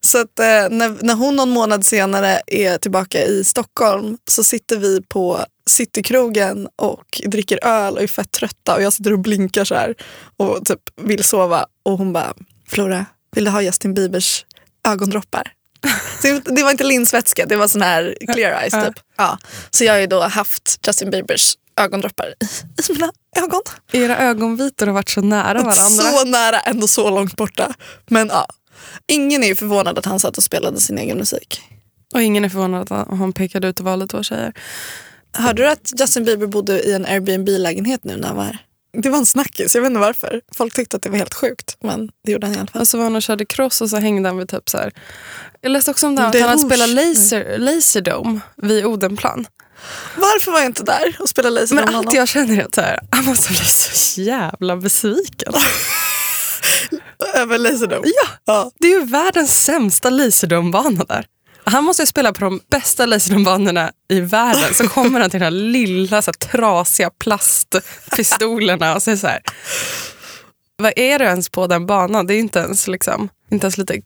[0.00, 4.76] Så att, eh, när, när hon någon månad senare är tillbaka i Stockholm så sitter
[4.76, 9.64] vi på Citykrogen och dricker öl och är fett trötta och jag sitter och blinkar
[9.64, 9.94] så här
[10.36, 12.34] och typ vill sova och hon bara
[12.68, 14.44] Flora, vill du ha Justin Biebers
[14.88, 15.52] ögondroppar?
[16.22, 19.04] Så det var inte linsvätska, det var sån här clear eyes typ.
[19.16, 19.38] Ja.
[19.70, 22.44] Så jag har ju då haft Justin Biebers ögondroppar i,
[22.90, 23.62] i mina ögon.
[23.92, 26.02] Era ögonvitor har varit så nära varandra.
[26.02, 27.74] Så nära, ändå så långt borta.
[28.06, 28.46] Men ja,
[29.06, 31.60] ingen är ju förvånad att han satt och spelade sin egen musik.
[32.14, 34.52] Och ingen är förvånad att han pekade ut och valde två tjejer.
[35.32, 38.58] Hörde du att Justin Bieber bodde i en Airbnb-lägenhet nu när han var här?
[38.92, 40.40] Det var en snackis, jag vet inte varför.
[40.56, 42.80] Folk tyckte att det var helt sjukt, men det gjorde han i alla fall.
[42.80, 44.92] Och så var han och körde cross och så hängde han vid typ så här.
[45.60, 49.46] Jag läste också om det här, att han hade spelat laser, Laserdome vid Odenplan.
[50.16, 53.00] Varför var jag inte där och spelade laser Men allt jag känner är att här,
[53.10, 55.52] han måste bli så jävla besviken.
[57.34, 58.02] Över Laserdome?
[58.04, 58.70] Ja, Ja.
[58.78, 61.26] det är ju världens sämsta Laserdome-bana där.
[61.68, 64.74] Han måste spela på de bästa laserdrumbanorna i världen.
[64.74, 69.40] Så kommer han till de här lilla så här, trasiga plastpistolerna och säger så här.
[70.76, 72.26] Vad är du ens på den banan?
[72.26, 74.00] Det är inte ens, liksom, inte ens lite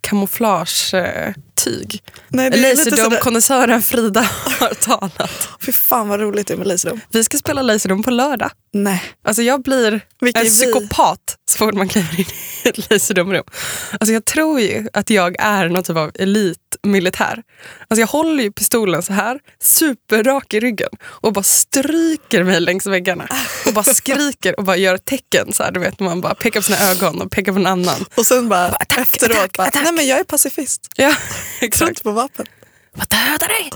[0.95, 2.03] eh, kamouflage-tyg.
[2.29, 4.21] Nej, Laserdome-konnässören Frida
[4.61, 5.49] har talat.
[5.67, 7.01] fy fan vad roligt det är med Laserdome.
[7.11, 8.51] Vi ska spela Laserdome på lördag.
[8.73, 9.03] Nej.
[9.25, 12.27] Alltså jag blir Vilka en psykopat så fort man kliver in
[12.65, 13.45] i ett Laserdome-rum.
[13.93, 17.43] Alltså jag tror ju att jag är någon typ av elitmilitär.
[17.89, 22.87] Alltså jag håller ju pistolen så här, superrak i ryggen och bara stryker mig längs
[22.87, 23.29] väggarna.
[23.67, 25.53] Och bara skriker och bara gör tecken.
[25.53, 28.05] Så här, du vet, man bara pekar på sina ögon och pekar på en annan.
[28.15, 29.83] Och sen bara attack, efteråt attack, bara, attack.
[29.85, 30.89] nej men jag är pacifist.
[30.97, 31.15] Ja,
[31.61, 31.89] exakt.
[31.89, 32.47] inte på vapen.
[32.93, 33.71] Vad dödar dig?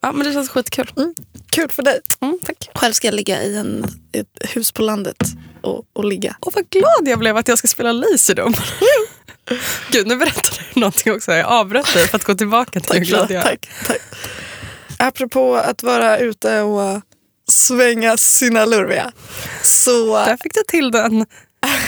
[0.00, 0.92] Ja, men det känns skitkul.
[0.96, 1.14] Mm.
[1.50, 2.00] Kul för dig.
[2.20, 2.70] Mm, tack.
[2.74, 5.16] Själv ska jag ligga i, en, ett hus på landet
[5.60, 6.36] och, och ligga.
[6.40, 8.56] Och vad glad jag blev att jag ska spela Laserdome.
[9.90, 11.32] Gud, nu berättar du någonting också.
[11.32, 14.00] Jag avbröt dig för att gå tillbaka till hur glad jag tack, tack.
[14.98, 17.02] Apropå att vara ute och
[17.48, 19.12] svänga sina lurviga.
[19.62, 21.26] Så Där fick du till den.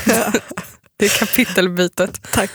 [0.96, 2.32] det kapitelbytet.
[2.32, 2.50] Tack.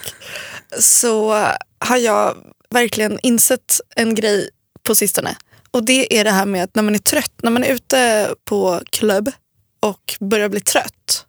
[0.80, 1.32] Så
[1.80, 2.36] har jag
[2.70, 4.50] verkligen insett en grej
[4.84, 5.36] på sistone.
[5.72, 8.30] Och det är det här med att när man är trött, när man är ute
[8.46, 9.32] på klubb
[9.80, 11.26] och börjar bli trött.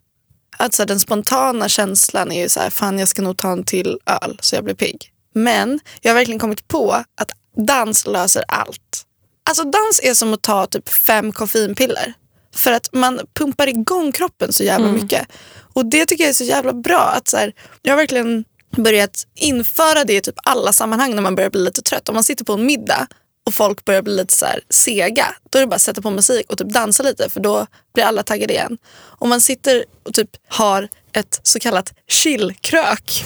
[0.57, 3.51] Att så här, den spontana känslan är ju så här, fan jag ska nog ta
[3.51, 5.11] en till öl så jag blir pigg.
[5.33, 7.31] Men jag har verkligen kommit på att
[7.67, 9.05] dans löser allt.
[9.49, 12.13] Alltså dans är som att ta typ fem koffeinpiller.
[12.55, 15.27] För att man pumpar igång kroppen så jävla mycket.
[15.73, 17.01] Och det tycker jag är så jävla bra.
[17.01, 18.45] Att så här, jag har verkligen
[18.77, 22.09] börjat införa det i typ alla sammanhang när man börjar bli lite trött.
[22.09, 23.07] Om man sitter på en middag
[23.47, 26.11] och folk börjar bli lite så här sega, då är det bara att sätta på
[26.11, 28.77] musik och typ dansa lite för då blir alla taggade igen.
[29.19, 33.23] Om man sitter och typ har ett så kallat chillkrök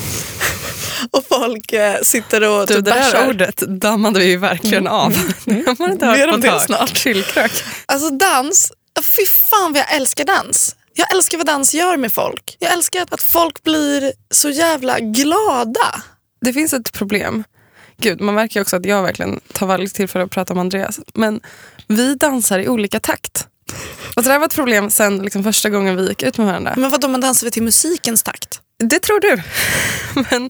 [1.12, 3.28] och folk eh, sitter och Du, typ det där bärsar.
[3.30, 5.12] ordet dammade vi ju verkligen av.
[5.46, 6.62] Det har man inte hört på ett tag.
[6.62, 6.98] snart.
[6.98, 7.52] Chillkrök.
[7.86, 10.76] Alltså dans, fy fan vad jag älskar dans.
[10.98, 12.58] Jag älskar vad dans gör med folk.
[12.60, 16.02] Jag älskar att- folk blir så jävla glada.
[16.42, 17.44] Det finns ett problem.
[17.98, 21.00] Gud, man märker också att jag verkligen tar varje tillfälle att prata om Andreas.
[21.14, 21.42] Men
[21.88, 23.48] vi dansar i olika takt.
[24.16, 26.74] Och det där var ett problem sen liksom första gången vi gick ut med varandra.
[26.78, 28.62] Men vad om man dansar till musikens takt?
[28.80, 29.42] Det tror du.
[30.32, 30.50] Men,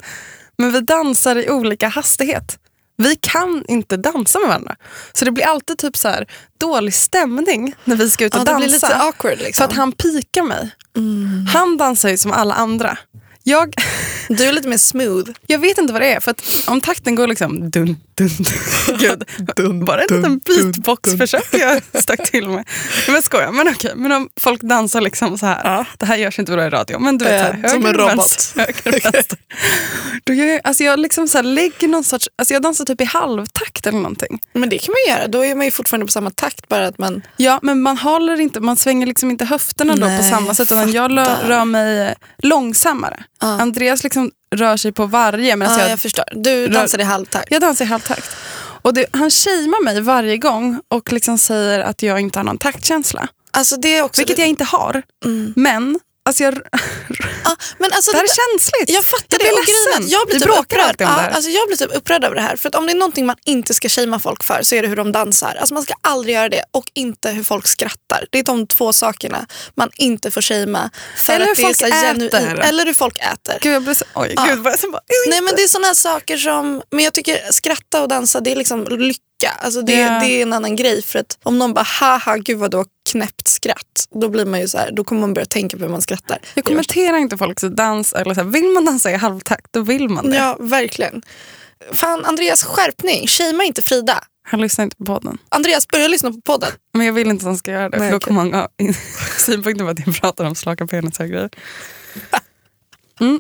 [0.57, 2.57] men vi dansar i olika hastighet.
[2.97, 4.75] Vi kan inte dansa med varandra.
[5.13, 6.27] Så det blir alltid typ så här
[6.57, 8.65] dålig stämning när vi ska ut och Ja, det dansa.
[8.67, 9.53] blir lite awkward liksom.
[9.63, 10.69] För att han pikar mig.
[11.53, 12.97] Han dansar ju som alla andra.
[13.43, 13.75] Jag,
[14.29, 15.31] Du är lite mer smooth.
[15.47, 16.19] jag vet inte vad det är.
[16.19, 18.97] För att om takten går liksom dun, dun, dun.
[18.99, 19.23] Gud,
[19.55, 22.67] Dun, bara liten dun, beatbox-försök jag stack till med.
[23.07, 23.91] Men skojar, men okej.
[23.95, 25.61] Men om folk dansar liksom så här.
[25.63, 25.85] Ja.
[25.97, 26.99] Det här görs inte bra i radio.
[26.99, 28.11] Men du vet, så här, Eh, som höger, en robot.
[28.19, 29.37] vänster, höger, vänster.
[30.23, 33.01] Då gör jag, alltså jag liksom så här lägger någon sorts, alltså jag dansar typ
[33.01, 34.39] i halvtakt eller någonting.
[34.53, 35.27] Men det kan man göra.
[35.27, 36.67] Då är man ju fortfarande på samma takt.
[36.69, 37.21] Bara att man...
[37.37, 40.71] Ja, men man håller inte, man svänger liksom inte höfterna då på Nej, samma sätt.
[40.71, 43.23] Utan jag rör mig eh, långsammare.
[43.41, 43.47] Ja.
[43.61, 45.57] Andreas liksom rör sig på varje.
[45.57, 46.25] Ja, jag, jag, förstår.
[46.31, 47.47] Du Rör- dansar i halvtakt.
[47.51, 48.35] jag dansar i halvtakt.
[48.81, 52.57] Och det, han shamear mig varje gång och liksom säger att jag inte har någon
[52.57, 53.27] taktkänsla.
[53.51, 54.21] Alltså det är också...
[54.21, 55.03] Vilket jag inte har.
[55.25, 55.53] Mm.
[55.55, 56.53] Men alltså jag,
[57.43, 58.89] Ja, men alltså det här det- är känsligt.
[58.89, 59.61] Jag fattar Jag det.
[59.65, 60.09] blir ledsen.
[60.09, 60.81] Jag blir typ bråkar upprörd.
[60.89, 61.29] alltid om det här.
[61.29, 62.55] alltså jag blir typ upprörd över det här.
[62.55, 64.87] För att om det är någonting man inte ska shamea folk för så är det
[64.87, 65.55] hur de dansar.
[65.59, 66.63] Alltså man ska aldrig göra det.
[66.71, 68.25] Och inte hur folk skrattar.
[68.29, 70.89] Det är de två sakerna man inte får shamea.
[71.17, 72.59] För Eller att hur det är folk äter.
[72.59, 73.57] Eller hur folk äter.
[73.61, 74.43] Gud, jag blir så, oj, Ja.
[74.43, 78.07] gud jag bara, Nej men det är såna saker som, men jag tycker skratta och
[78.07, 78.85] dansa det är liksom
[79.41, 80.19] lycka Alltså det, Ja.
[80.19, 81.01] det är en annan grej.
[81.01, 84.07] För att om någon bara haha gud vad har knäppt skratt.
[84.11, 86.37] Då blir man ju så här, då kommer man börja tänka på hur man skrattar.
[86.53, 88.13] Jag kommenterar inte folks dans.
[88.13, 90.35] Eller så här, vill man dansa i halvtakt, då vill man det.
[90.37, 91.21] Ja, verkligen.
[91.93, 93.27] Fan, Andreas skärpning.
[93.27, 94.23] Shamea inte Frida.
[94.47, 95.37] Han lyssnar inte på podden.
[95.49, 96.71] Andreas, börja lyssna på podden.
[96.93, 97.97] Men jag vill inte att han ska göra det.
[97.97, 98.69] Nej, för då kommer han ha
[99.37, 101.49] synpunkter på att jag pratar om slaka penisar och grejer.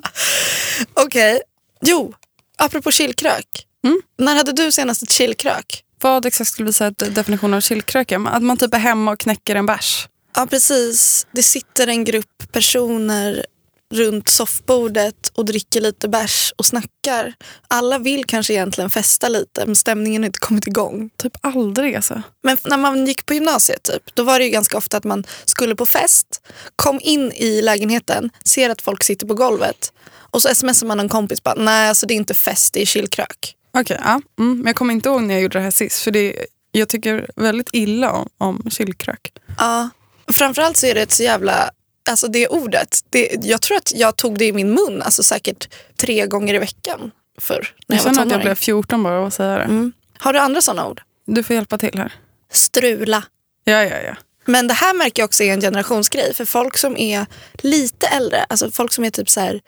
[0.93, 1.41] Okej.
[1.81, 2.13] Jo,
[2.57, 3.64] apropå chillkrök.
[3.85, 4.01] Mm.
[4.17, 5.83] När hade du senast ett chillkrök?
[6.01, 8.27] Vad exakt skulle vi säga att definitionen av chillkrök är?
[8.27, 10.07] Att man typ är hemma och knäcker en bärs.
[10.35, 11.27] Ja, precis.
[11.31, 13.45] Det sitter en grupp personer
[13.93, 17.33] runt soffbordet och dricker lite bärs och snackar.
[17.67, 21.09] Alla vill kanske egentligen festa lite men stämningen har inte kommit igång.
[21.17, 22.21] Typ aldrig alltså.
[22.43, 25.23] Men när man gick på gymnasiet typ, då var det ju ganska ofta att man
[25.45, 26.41] skulle på fest,
[26.75, 29.93] kom in i lägenheten, ser att folk sitter på golvet
[30.35, 32.85] och så smsar man en kompis bara, nej alltså det är inte fest, det är
[32.85, 33.55] chillkrök.
[33.75, 34.21] Okej, ja.
[34.39, 36.03] Mm, men jag kommer inte ihåg när jag gjorde det här sist.
[36.03, 39.33] För det, jag tycker väldigt illa om, om chillkrök.
[39.57, 39.89] Ja,
[40.33, 41.69] framförallt så är det ett så jävla,
[42.09, 45.69] alltså det ordet, det, jag tror att jag tog det i min mun, alltså säkert
[45.97, 49.25] tre gånger i veckan förr när Jag jag, känner att jag blev 14 bara av
[49.25, 49.63] att säga det.
[49.63, 49.93] Mm.
[50.17, 51.01] Har du andra sådana ord?
[51.25, 52.13] Du får hjälpa till här.
[52.51, 53.23] Strula.
[53.63, 54.15] Ja, ja, ja.
[54.45, 56.33] Men det här märker jag också är en generationsgrej.
[56.33, 59.61] För folk som är lite äldre, alltså folk som är typ så här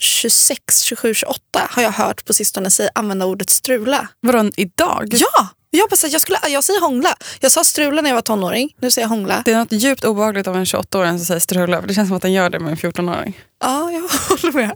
[0.00, 4.08] 26, 27, 28 har jag hört på sistone säga, använda ordet strula.
[4.20, 5.08] Vadå, idag?
[5.12, 5.48] Ja!
[5.72, 7.14] Jag, bara, jag, skulle, jag säger hångla.
[7.40, 8.74] Jag sa strula när jag var tonåring.
[8.80, 9.42] Nu säger jag hångla.
[9.44, 11.80] Det är något djupt obehagligt av en 28-åring som säger strula.
[11.80, 13.38] för Det känns som att den gör det med en 14-åring.
[13.60, 14.70] Ja, jag håller med.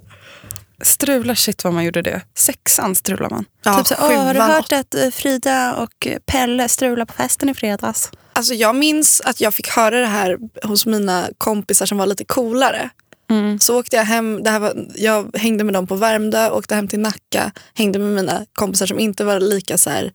[0.83, 2.21] Strula, shit vad man gjorde det.
[2.39, 3.45] Sexan strular man.
[3.65, 7.13] Ja, typ så, "Åh, har du hört att eh, Frida och eh, Pelle strulade på
[7.15, 8.11] festen i fredags?
[8.33, 12.25] Alltså, jag minns att jag fick höra det här hos mina kompisar som var lite
[12.25, 12.91] coolare.
[13.31, 13.61] Mm.
[13.61, 16.89] Så åkte jag hem, det här var, jag hängde med dem på Värmdö, åkte hem
[16.89, 20.13] till Nacka, hängde med mina kompisar som inte var lika så här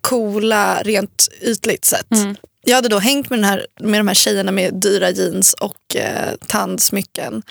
[0.00, 2.12] coola rent ytligt sett.
[2.12, 2.36] Mm.
[2.64, 5.96] Jag hade då hängt med, den här, med de här tjejerna med dyra jeans och
[5.96, 7.42] eh, tandsmycken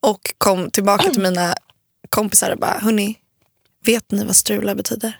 [0.00, 1.54] och kom tillbaka till mina
[2.08, 3.16] kompisar och bara, hörni,
[3.84, 5.18] vet ni vad strula betyder?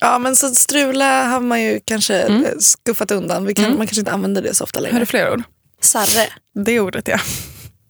[0.00, 2.44] Ja men så strula har man ju kanske Mm.
[2.44, 3.46] eh, skuffat undan.
[3.46, 5.06] Vi kan, Man kanske inte använder det så ofta Har du längre.
[5.06, 5.42] fler ord?
[5.80, 6.26] Sarre.
[6.64, 7.18] Det ordet ja.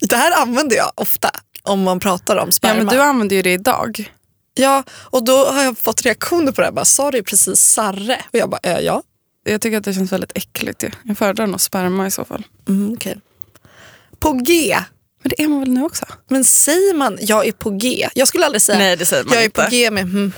[0.09, 1.31] Det här använder jag ofta
[1.63, 2.75] om man pratar om Ja sperma.
[2.75, 4.13] men du använder ju det idag.
[4.55, 6.73] Ja, och då har jag fått reaktioner på det här.
[6.73, 8.21] Bara, Sa du precis sarre?
[8.33, 9.03] Och jag bara, äh, ja.
[9.45, 10.83] Jag tycker att det känns väldigt äckligt.
[10.83, 10.91] ju.
[11.03, 12.43] Jag föredrar nog sperma i så fall.
[12.69, 13.21] Mm, okej.
[14.19, 14.77] På G.
[15.23, 16.05] Men det är man väl nu också?
[16.31, 18.09] Men säger man jag är på G?
[18.15, 19.63] Jag skulle aldrig säga Nej, det säger man jag är inte.
[19.65, 20.33] på G med hmm.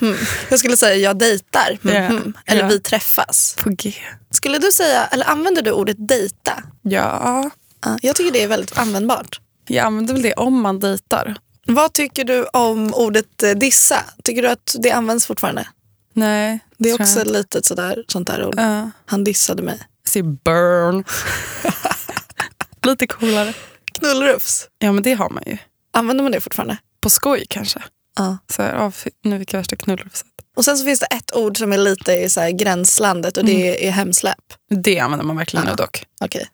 [0.49, 1.79] Jag skulle säga jag dejtar.
[1.83, 2.35] Hmm, Ja, hmm.
[2.47, 2.69] Eller ja.
[2.69, 3.57] vi träffas.
[3.59, 3.95] På G.
[4.31, 6.63] Skulle du säga, eller använder du ordet dejta?
[6.83, 7.51] Ja,
[7.85, 9.41] Ja, jag tycker det är väldigt användbart.
[9.67, 11.37] Jag använder väl det om man dejtar.
[11.67, 14.05] Vad tycker du om ordet eh, dissa?
[14.25, 15.69] Tycker du att det används fortfarande?
[16.13, 18.55] Nej, Det är också jag lite sådär, sånt där ord.
[18.57, 18.91] Ja.
[19.07, 19.81] Han dissade mig.
[20.09, 21.05] Säger burn.
[22.87, 23.55] Lite coolare.
[23.99, 24.69] Knullrufs.
[24.79, 25.57] Ja men det har man ju.
[25.93, 26.77] Använder man det fortfarande?
[27.01, 27.83] På skoj kanske.
[28.17, 28.39] Ja.
[28.51, 30.27] Så här, nu fick jag värsta knullrufset.
[30.57, 33.87] Och sen så finns det ett ord som är lite i så gränslandet och det
[33.89, 34.39] är hemsläp.
[34.71, 36.05] Det använder man verkligen nu dock.
[36.21, 36.49] Okej.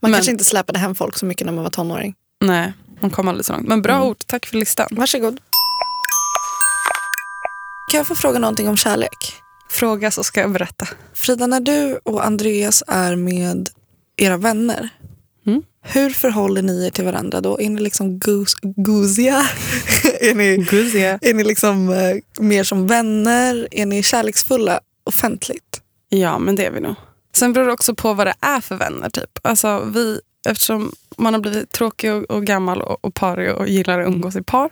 [0.00, 2.14] Man Men- kanske inte släpade hem folk så mycket när man var tonåring.
[2.44, 3.68] Nej, man kommer aldrig så långt.
[3.68, 4.88] Men bra ord, tack för listan.
[4.90, 5.40] Varsågod.
[7.90, 9.34] Kan jag få fråga någonting om kärlek?
[9.70, 10.86] Fråga så ska jag berätta.
[11.14, 13.68] Frida, när du och Andreas är med
[14.16, 14.88] era vänner,
[15.46, 15.62] Mm.
[15.82, 17.60] hur förhåller ni er till varandra då?
[17.60, 19.34] Är ni liksom gus, gosiga?
[20.20, 21.18] är, ni, Guzziga.
[21.22, 23.68] är ni liksom eh, mer som vänner?
[23.70, 25.80] Är ni kärleksfulla offentligt?
[26.08, 26.94] Ja, men det är vi nog.
[27.36, 29.10] Sen beror det också på vad det är för vänner.
[29.10, 29.38] typ.
[29.42, 34.00] Alltså vi, Eftersom man har blivit tråkig och, och gammal och, och parig och gillar
[34.00, 34.70] att umgås i par.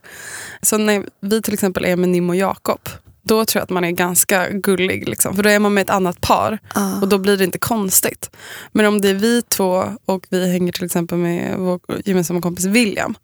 [0.63, 2.81] Så när vi till exempel är med Nim och Jakob,
[3.23, 5.09] då tror jag att man är ganska gullig.
[5.09, 5.37] Liksom.
[5.37, 7.01] För då är man med ett annat par Ah.
[7.01, 8.31] och då blir det inte konstigt.
[8.73, 12.65] Men om det är vi två och vi hänger till exempel med vår gemensamma kompis
[12.65, 13.15] William,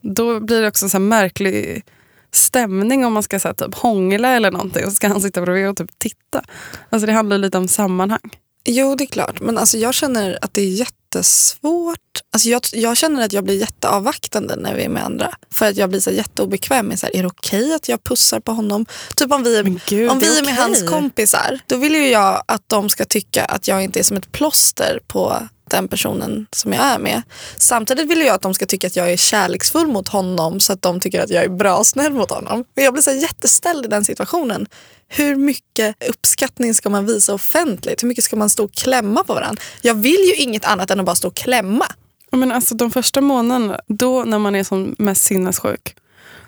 [0.00, 1.84] då blir det också en märklig
[2.32, 5.40] stämning om man ska så här, typ, hångla eller någonting och så ska han sitta
[5.40, 6.44] bredvid och typ titta.
[6.90, 8.30] Alltså det handlar lite om sammanhang.
[8.64, 9.40] Jo, det är klart.
[9.40, 10.70] Men alltså, jag känner att det är
[11.16, 11.98] jättesvårt.
[12.32, 15.34] Alltså, jag, jag känner att jag blir jätteavvaktande när vi är med andra.
[15.50, 18.40] För att jag blir så jätteobekväm med så här, är det okej att jag pussar
[18.40, 18.86] på honom?
[19.16, 20.62] Typ om vi gud, om är vi är med okej.
[20.62, 24.16] hans kompisar, då vill ju jag att de ska tycka att jag inte är som
[24.16, 27.22] ett plåster på den personen som jag är med.
[27.56, 30.82] Samtidigt vill jag att de ska tycka att jag är kärleksfull mot honom så att
[30.82, 32.64] de tycker att jag är bra och snäll mot honom.
[32.74, 34.66] Men jag blir så jätteställd i den situationen.
[35.08, 38.02] Hur mycket uppskattning ska man visa offentligt?
[38.02, 39.62] Hur mycket ska man stå och klämma på varandra?
[39.82, 41.86] Jag vill ju inget annat än att bara stå och klämma.
[42.30, 45.96] Men alltså, de första månaderna, då när man är som mest sinnessjuk,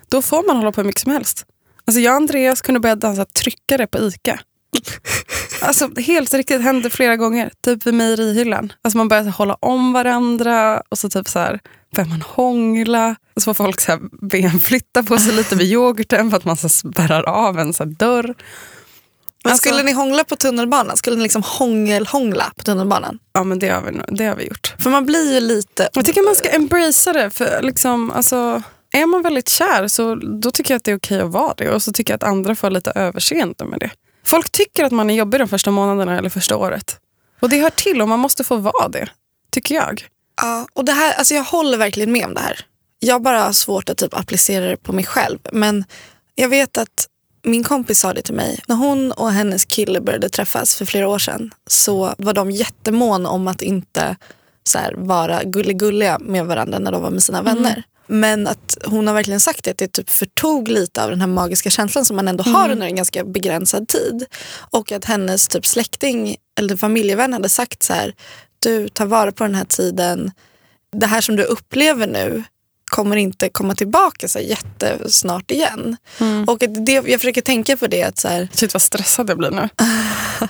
[0.09, 1.45] då får man hålla på hur mycket som helst.
[1.85, 4.39] Alltså, jag och Andreas kunde börja dansa tryckare på ICA.
[5.61, 7.51] Alltså, helt riktigt hände flera gånger.
[7.63, 8.73] Typ vid mejerihyllan.
[8.81, 11.59] Alltså, man började hålla om varandra och så typ så här,
[11.95, 13.15] börjar man hångla.
[13.35, 16.45] Och så får folk så här, ben flytta på sig lite vid yoghurten för att
[16.45, 18.35] man så spärrar av en så här, dörr.
[19.43, 20.97] Men Alltså- skulle ni hångla på tunnelbanan?
[20.97, 23.19] Skulle ni liksom hångel-hångla på tunnelbanan?
[23.33, 24.75] Ja, men det har vi, det har vi gjort.
[24.79, 25.89] För man blir ju lite...
[25.93, 27.29] Jag tycker man ska embracea det.
[27.29, 31.21] För liksom, alltså, är man väldigt kär så då tycker jag att det är okej
[31.21, 31.69] att vara det.
[31.69, 33.89] Och så tycker jag att andra får lite överseende med det.
[34.29, 36.99] Folk tycker att man är jobbig de första månaderna eller första året.
[37.39, 39.09] Och det hör till och man måste få vara det.
[39.51, 40.07] Tycker jag.
[40.41, 42.65] Ja, och det här, alltså jag håller verkligen med om det här.
[42.99, 45.39] Jag bara har svårt att typ applicera det på mig själv.
[45.51, 45.85] Men
[46.35, 47.07] jag vet att
[47.43, 48.59] min kompis sa det till mig.
[48.67, 53.25] När hon och hennes kille började träffas för flera år sedan så var de jättemån
[53.25, 54.15] om att inte
[54.63, 57.83] så här, vara gulligulliga med varandra när de var med sina vänner.
[58.11, 61.27] Men att hon har verkligen sagt det, att det typ förtog lite av den här
[61.27, 64.25] magiska känslan som man ändå har under en ganska begränsad tid.
[64.71, 68.13] Och att hennes typ släkting eller familjevän hade sagt så här,
[68.59, 70.31] du tar vara på den här tiden.
[70.91, 72.43] Det här som du upplever nu
[72.89, 75.97] kommer inte komma tillbaka så jättesnart igen.
[76.47, 79.37] Och att det, jag försöker tänka på det att så här, Shit vad stressad jag
[79.37, 79.69] blir nu.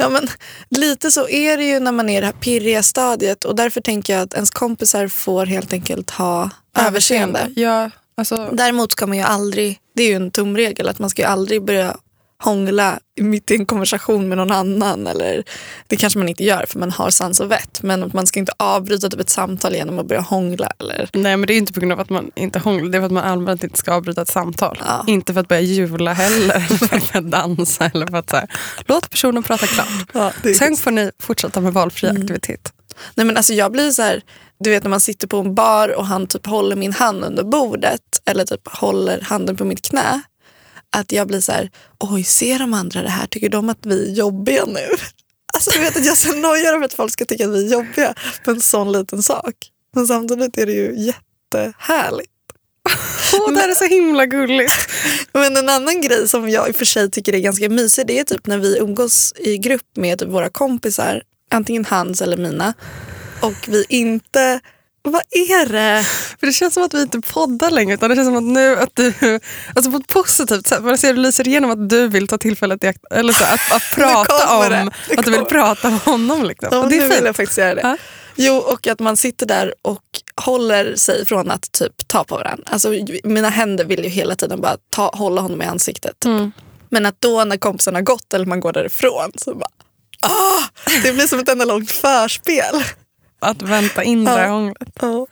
[0.00, 0.28] Ja, men
[0.68, 3.80] lite så är det ju när man är i det här pirriga stadiet och därför
[3.80, 7.52] tänker jag att ens kompisar får helt enkelt ha överseende.
[7.56, 11.22] Ja, alltså, Däremot ska man ju aldrig, det är ju en tumregel, att man ska
[11.22, 11.96] ju aldrig börja
[12.44, 15.06] hångla mitt i en konversation med någon annan.
[15.06, 15.44] Eller,
[15.86, 17.82] det kanske man inte gör för man har sans och vett.
[17.82, 20.72] Men man ska inte avbryta typ ett samtal genom att börja hångla.
[20.78, 22.90] Eller, nej men det är inte på grund av att man inte hånglar.
[22.90, 24.82] Det är för att man allmänt inte ska avbryta ett samtal.
[24.86, 25.04] Ja.
[25.06, 26.54] Inte för att börja jula heller.
[26.54, 27.90] Eller för att dansa.
[27.94, 28.48] Eller för att så här,
[28.86, 29.88] låt personen prata klart.
[30.12, 32.72] ja, Sen får ni fortsätta med valfri aktivitet.
[33.14, 34.22] Nej, men alltså jag blir så här,
[34.60, 37.44] du vet när man sitter på en bar och han typ håller min hand under
[37.44, 40.22] bordet eller typ håller handen på mitt knä.
[40.96, 43.26] Att jag blir så här, oj ser de andra det här?
[43.26, 44.88] Tycker de att vi är jobbiga nu?
[45.54, 47.66] Alltså du vet att jag är så nojig över att folk ska tycka att vi
[47.66, 49.54] är jobbiga på en sån liten sak.
[49.94, 52.30] Men samtidigt är det ju jättehärligt.
[53.34, 54.72] Åh, det här är så himla gulligt.
[55.32, 58.18] Men en annan grej som jag i och för sig tycker är ganska mysig det
[58.18, 62.74] är typ när vi umgås i grupp med typ våra kompisar, antingen hans eller mina.
[63.40, 64.60] Och vi inte,
[65.08, 66.04] vad är det?
[66.40, 68.76] För det känns som att vi inte poddar längre utan det känns som att nu
[68.76, 69.12] att du,
[69.74, 72.84] alltså på ett positivt sätt, man ser du lyser igenom att du vill ta tillfället
[72.84, 76.44] i akt, eller så, att, att prata om, Nu att du vill prata om honom.
[76.44, 76.68] Liksom.
[76.72, 77.26] Ja, och det nu är vill fint.
[77.26, 77.80] jag faktiskt göra det.
[77.80, 77.96] Ja.
[78.40, 80.02] Jo, och att man sitter där och
[80.36, 82.64] håller sig från att typ ta på varandra.
[82.66, 82.92] Alltså,
[83.24, 86.24] mina händer vill ju hela tiden bara ta, hålla honom i ansiktet.
[86.24, 86.52] Mm.
[86.88, 89.70] Men att då när kompisen har gått eller man går därifrån så bara
[90.22, 90.62] ah,
[91.02, 92.82] det blir som ett enda långt förspel.
[93.40, 94.36] Att vänta in det Ja.
[94.36, 94.88] där hånglet.
[95.00, 95.26] Ja.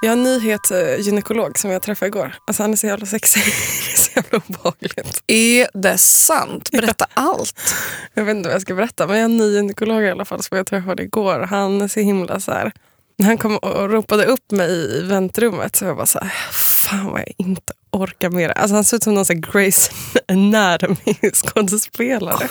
[0.00, 2.34] Jag har en nyhet eh, gynekolog som jag träffade igår.
[2.44, 3.42] Alltså han är så jävla sexig.
[3.44, 3.48] Det
[3.92, 5.22] är så jävla obehagligt.
[5.26, 6.70] Är det sant?
[6.70, 7.74] Berätta allt.
[8.14, 10.24] Jag vet inte vad jag ska berätta men jag har en ny gynekolog i alla
[10.24, 11.40] fall som jag träffade igår.
[11.40, 12.72] Han är så himla så här.
[13.18, 17.06] När han kom och ropade upp mig i väntrummet så jag bara så här, fan
[17.06, 18.48] vad jag inte orkar mer.
[18.50, 19.90] Alltså han ser ut som någon sån Grace
[20.28, 22.48] Anatomy-skådespelare.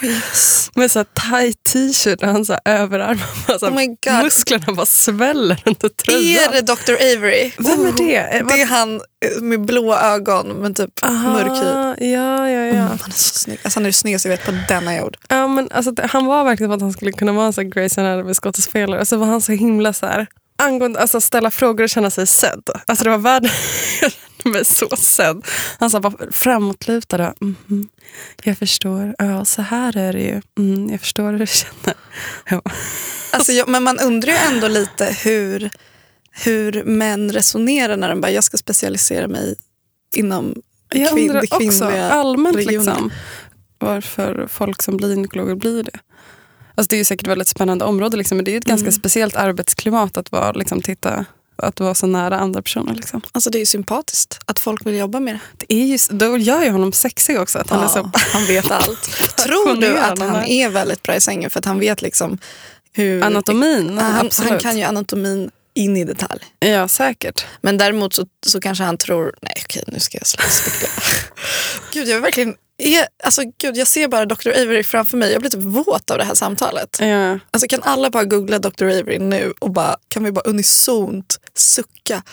[0.75, 3.25] Med så tight t-shirt och han så överarmar.
[3.47, 6.43] Alltså, Oh musklerna bara sväller under tröjan.
[6.53, 6.93] Är det Dr.
[6.93, 7.51] Avery?
[7.57, 8.15] Vem är det?
[8.17, 9.01] Eh, Det är han
[9.41, 11.67] med blåa ögon men typ mörk hy.
[11.67, 12.73] Aha, Ja, ja, ja.
[12.73, 13.59] Mm, han är så snygg.
[13.63, 15.17] Alltså, han är det snyggaste jag vet på denna jord.
[15.29, 17.69] ja men alltså, det- han var verkligen som att han skulle kunna vara en sån
[17.69, 18.99] Grace Anatomy-skådespelare.
[19.01, 22.27] Och så var han så himla så här, angående alltså, ställa frågor och känna sig
[22.27, 22.69] sedd.
[22.87, 23.49] Alltså det var världen,
[24.01, 25.45] jag kände mig så sedd.
[25.79, 27.87] Han sa bara framåtlutad och mhm,
[28.43, 31.95] jag förstår, ja så här är det ju, mm, jag förstår hur du känner.
[32.49, 32.61] Ja.
[33.31, 35.69] Alltså, jag, men man undrar ju ändå lite hur,
[36.31, 39.55] hur män resonerar när de bara, jag ska specialisera mig
[40.15, 40.55] inom
[40.93, 42.85] Jag kvin- undrar också allmänt regionen.
[42.85, 43.11] liksom,
[43.79, 45.99] varför folk som blir gynekologer blir det.
[46.77, 48.91] Alltså det är ju säkert väldigt spännande område liksom, men det är ett ganska Mm.
[48.99, 52.93] speciellt arbetsklimat att vara, liksom, titta, att vara så nära andra personer.
[52.95, 53.21] Liksom.
[53.31, 55.65] Alltså det är ju sympatiskt att folk vill jobba med det.
[55.67, 57.59] Det är just, då gör ju honom sexig också.
[57.59, 59.01] Att han är så, han vet allt.
[59.37, 62.37] Tror du att han är väldigt bra i sängen för att han vet liksom
[62.93, 63.23] hur...
[63.23, 66.41] Anatomin, Ja, han, han kan ju anatomin in i detalj.
[66.59, 67.45] Ja, säkert.
[67.61, 70.91] Men däremot så, så kanske han tror, nej okej nu ska jag sluta spekulera.
[71.93, 74.49] Gud jag är verkligen, är, alltså, gud, jag ser bara Dr.
[74.49, 75.31] Avery framför mig.
[75.31, 76.97] Jag blir typ våt av det här samtalet.
[76.99, 77.39] Ja.
[77.51, 78.83] Alltså, kan alla bara googla Dr.
[78.83, 82.23] Avery nu och bara, kan vi bara unisont sucka?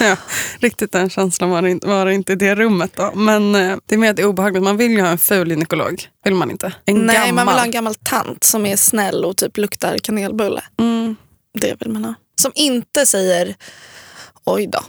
[0.00, 0.16] Ja,
[0.58, 2.90] riktigt den känslan var det inte, var det inte i det rummet.
[2.96, 3.12] Då.
[3.14, 4.62] Men eh, det är mer att det är obehagligt.
[4.62, 6.02] Man vill ju ha en ful gynekolog.
[6.24, 6.72] Vill man inte?
[6.84, 7.34] En Nej, gammal.
[7.34, 10.62] man vill ha en gammal tant som är snäll och typ luktar kanelbulle.
[10.78, 11.16] mm.
[11.58, 12.14] Det vill man ha.
[12.40, 13.56] Som inte säger
[14.44, 14.80] oj då.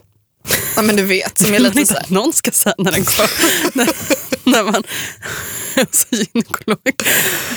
[0.76, 2.06] Ja men du vet, som är lite så här.
[2.08, 3.30] någon ska säga när den går.
[3.78, 3.90] när,
[4.52, 4.84] när man
[5.76, 6.80] är hos gynekolog.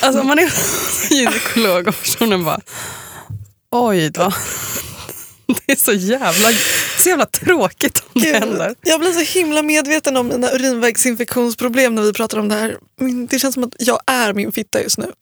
[0.01, 0.53] Alltså om man är
[1.11, 2.61] gynekolog och personen bara
[3.71, 4.33] oj då.
[5.67, 6.49] Det är så jävla,
[6.99, 8.69] så jävla tråkigt om det händer.
[8.69, 12.77] Gud, jag blir så himla medveten om mina urinvägsinfektionsproblem när vi pratar om det här.
[13.31, 15.13] Det känns som att jag är min fitta just nu.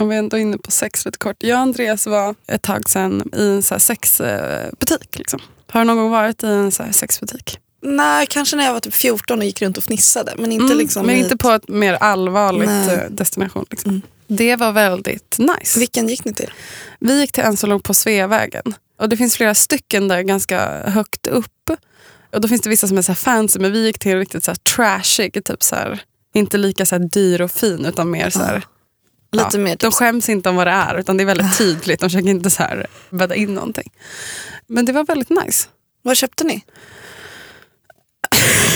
[0.00, 1.36] Om vi ändå är inne på sex lite kort.
[1.38, 5.18] Jag och Andreas var ett tag sedan i en så sexbutik.
[5.18, 5.40] Liksom.
[5.70, 7.58] Har du någon gång varit i en så sexbutik?
[7.82, 10.34] Nej, kanske när jag var typ 14 och gick runt och fnissade.
[10.38, 12.94] Men inte Mm, liksom men inte på ett mer allvarligt Nej.
[12.94, 13.66] eh, destination.
[13.70, 13.90] Liksom.
[13.90, 14.02] Mm.
[14.26, 15.78] Det var väldigt nice.
[15.78, 16.50] Vilken gick ni till?
[17.00, 18.74] Vi gick till en som låg på Sveavägen.
[18.98, 21.70] Och det finns flera stycken där ganska högt upp.
[22.32, 24.44] Och då finns det vissa som är så fancy men vi gick till en riktigt
[24.44, 25.44] så här trashig.
[25.44, 26.02] Typ så här,
[26.34, 28.62] inte lika så här dyr och fin utan mer så här,
[29.32, 31.58] Lite ja, mer typ De skäms inte om vad det är utan det är väldigt
[31.58, 32.00] tydligt.
[32.00, 33.92] De försöker inte så här bädda in någonting.
[34.66, 35.68] Men det var väldigt nice.
[36.02, 36.64] Vad köpte ni?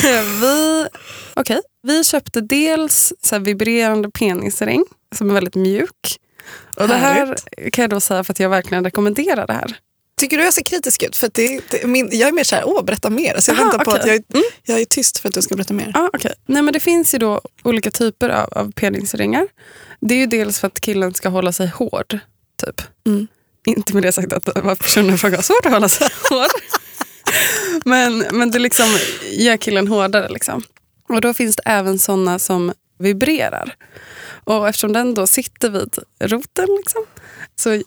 [0.40, 0.86] vi,
[1.36, 1.60] okay.
[1.82, 4.84] vi köpte dels så vibrerande penisring
[5.14, 6.18] som är väldigt mjuk.
[6.76, 7.36] Och det här
[7.72, 9.76] kan jag då säga för att jag verkligen rekommenderar det här.
[10.16, 11.16] Tycker du jag ser kritisk ut?
[11.16, 13.40] För det, det, min, jag är mer så här, åh berätta mer.
[13.40, 14.00] Så jag Aha, väntar på okej.
[14.00, 15.92] att jag, är- jag är tyst för att du ska berätta mer.
[15.94, 16.32] Ah, okay.
[16.46, 19.48] Nej, men det finns ju då olika typer av, av penisringar.
[20.08, 22.18] Det är ju dels för att killen ska hålla sig hård.
[22.56, 22.82] Typ.
[23.06, 23.26] Mm.
[23.66, 26.50] Inte med det sagt att personen frågar har svårt att hålla sig hård.
[27.84, 28.86] men, men det liksom
[29.30, 30.28] gör killen hårdare.
[30.28, 30.62] Liksom.
[31.08, 33.76] Och då finns det även sådana som vibrerar.
[34.44, 37.02] Och eftersom den då sitter vid roten liksom,
[37.56, 37.82] så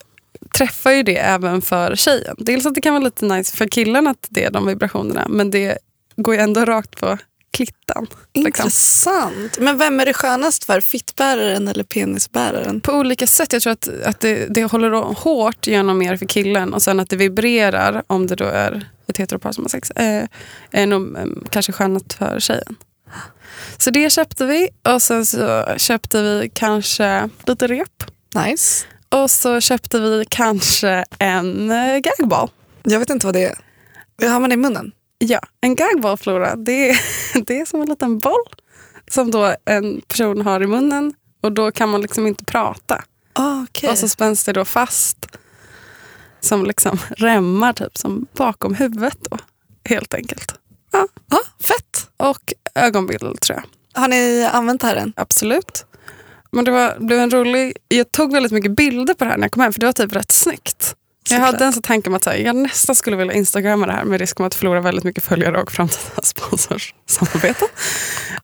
[0.58, 2.36] träffar ju det även för tjejen.
[2.38, 5.52] Dels att det kan vara lite nice för killen att det är de vibrationerna men
[5.52, 5.78] det
[6.16, 7.18] går ju ändå rakt på
[7.58, 8.08] klittan.
[8.34, 8.66] Liksom.
[8.66, 9.58] Intressant.
[9.60, 10.82] Men vem är det skönast för?
[10.82, 12.82] Fittbäraren eller penisbäraren?
[12.82, 13.54] På olika sätt.
[13.54, 17.10] Jag tror att, att det, det håller hårt genom mer för killen och sen att
[17.10, 19.92] det vibrerar om det då är ett heteropar som har sex.
[19.92, 20.24] Eh,
[20.72, 22.76] är nog eh, kanske skönast för tjejen.
[23.78, 28.04] Så det köpte vi och sen så köpte vi kanske lite rep.
[28.46, 28.86] Nice.
[29.10, 32.50] Och så köpte vi kanske en eh, gagball.
[32.84, 33.58] Jag vet inte vad det är.
[34.16, 34.92] Vad har man det i munnen?
[35.20, 37.00] Ja, en gagball Flora, det är,
[37.46, 38.44] det är som en liten boll
[39.12, 43.04] som då en person har i munnen och då kan man liksom inte prata.
[43.34, 43.90] Ah, okej.
[43.90, 45.28] Och så spänns det då fast
[46.40, 49.38] som liksom remmar typ som bakom huvudet då,
[49.90, 50.54] helt enkelt.
[50.92, 51.08] Ja.
[51.32, 52.10] ah, fett.
[52.18, 54.02] Och ögonbindel tror jag.
[54.02, 55.14] Har ni använt det här än?
[55.16, 55.86] Absolut.
[56.52, 57.78] Men det var, det blev en rolig...
[57.88, 59.94] Jag tog väldigt mycket bilder på det här när jag kom hem för det var
[59.94, 60.96] typ rätt snyggt.
[61.30, 64.20] Jag hade en tanke om att här, jag nästan skulle vilja instagramma det här med
[64.20, 67.66] risk om att förlora väldigt mycket följare och framtida sponsorsamarbete.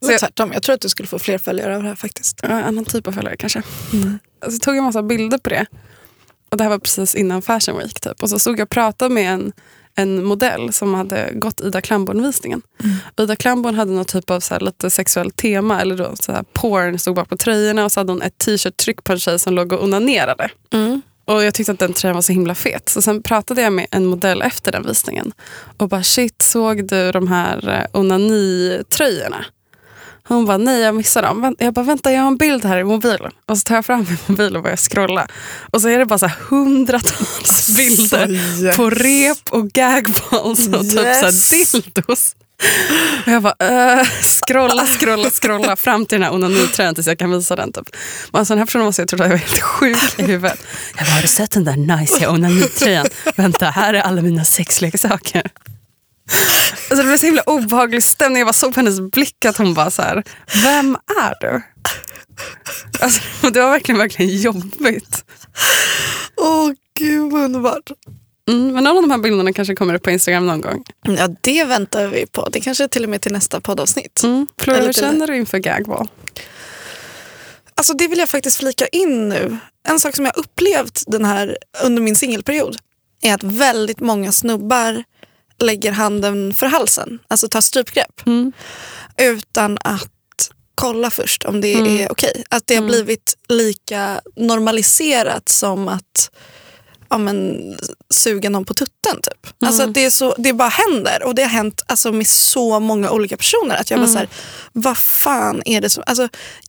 [0.00, 2.40] Så jag, tvärtom, jag tror att du skulle få fler följare av det här faktiskt.
[2.42, 3.62] Ja, annan typ av följare kanske.
[3.92, 4.18] Mm.
[4.50, 5.66] Så tog jag en massa bilder på det.
[6.50, 8.00] Och Det här var precis innan Fashion Week.
[8.00, 8.22] Typ.
[8.22, 9.52] Och så stod jag och pratade med en,
[9.94, 12.62] en modell som hade gått Ida Klamborn-visningen.
[13.16, 15.80] Och Ida Klamborn hade någon typ av så lite sexuellt tema.
[15.80, 19.04] Eller då, så här, porn stod bara på tröjorna och så hade hon ett t-shirt-tryck
[19.04, 20.50] på en tjej som låg och onanerade.
[20.72, 21.02] Mm.
[21.24, 22.88] Och jag tyckte att den tröjan var så himla fet.
[22.88, 25.32] Så sen pratade jag med en modell efter den visningen.
[25.76, 29.44] Och bara shit, såg du de här eh, onanitröjorna?
[30.28, 31.56] Hon bara nej jag missade dem.
[31.58, 33.32] Jag bara vänta jag har en bild här i mobilen.
[33.46, 35.28] Och så tar jag fram min mobil och börjar scrolla.
[35.72, 38.76] Och så är det bara så hundratals bilder yes.
[38.76, 41.50] på rep och gagballs och typ så Yes.
[41.72, 42.36] dildos.
[43.26, 43.54] Och jag bara
[43.98, 47.72] uh, scrolla, scrolla, scrolla fram till den här onanitröjan tills jag kan visa den.
[47.72, 47.96] Typ.
[48.32, 50.58] Men alltså, den här personen måste jag trodde jag var helt sjuk i huvudet.
[50.96, 53.06] Jag bara, har du sett den där najsiga onanitröjan?
[53.36, 55.50] Vänta, här är alla mina sexleksaker.
[56.90, 58.38] Alltså, det blev så himla obehaglig stämning.
[58.38, 60.22] Jag bara såg på hennes blick att hon bara så här,
[60.62, 61.62] vem är du?
[63.00, 65.24] Alltså, det var verkligen, verkligen jobbigt.
[66.36, 67.90] Åh gud vad underbart.
[68.50, 70.84] Mm, men av de här bilderna kanske kommer upp på Instagram någon gång.
[71.02, 72.48] Ja, det väntar vi på.
[72.48, 74.22] Det kanske är till och med till nästa poddavsnitt.
[74.22, 74.46] Mm.
[74.58, 76.08] Flora, hur till- känner du inför gagball?
[77.74, 79.56] Alltså det vill jag faktiskt flika in nu.
[79.88, 82.76] En sak som jag upplevt den här under min singelperiod
[83.22, 85.04] är att väldigt många snubbar
[85.58, 88.52] lägger handen för halsen, alltså tar strypgrepp Mm.
[89.16, 90.10] utan att
[90.74, 91.86] kolla först om det Mm.
[92.00, 92.44] är okej.
[92.50, 92.90] Att det har Mm.
[92.90, 96.30] blivit lika normaliserat som att
[97.14, 97.60] ja, men,
[98.10, 99.16] suga någon på tutten.
[99.22, 99.52] Typ.
[99.66, 99.90] Alltså Mm.
[99.90, 103.10] att det, är så, det bara händer och det har hänt alltså, med så många
[103.10, 103.76] olika personer.
[103.76, 104.12] Att jag bara Mm.
[104.12, 104.28] så här,
[104.72, 106.02] vad fan är det som...
[106.06, 106.28] Alltså,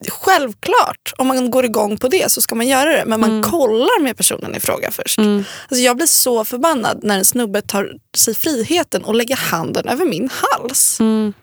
[0.09, 3.03] självklart, om man går igång på det så ska man göra det.
[3.05, 3.51] Men man Mm.
[3.51, 5.17] kollar med personen i fråga först.
[5.19, 5.43] Mm.
[5.69, 10.05] Alltså, jag blir så förbannad när en snubbe tar sig friheten och lägger handen över
[10.05, 10.99] min hals.
[10.99, 11.33] Mm.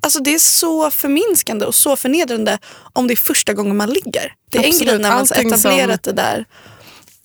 [0.00, 2.58] Alltså det är så förminskande och så förnedrande
[2.92, 4.32] om det är första gången man ligger.
[4.50, 4.88] Det är en Absolut.
[4.92, 6.44] grej när man har etablerat det där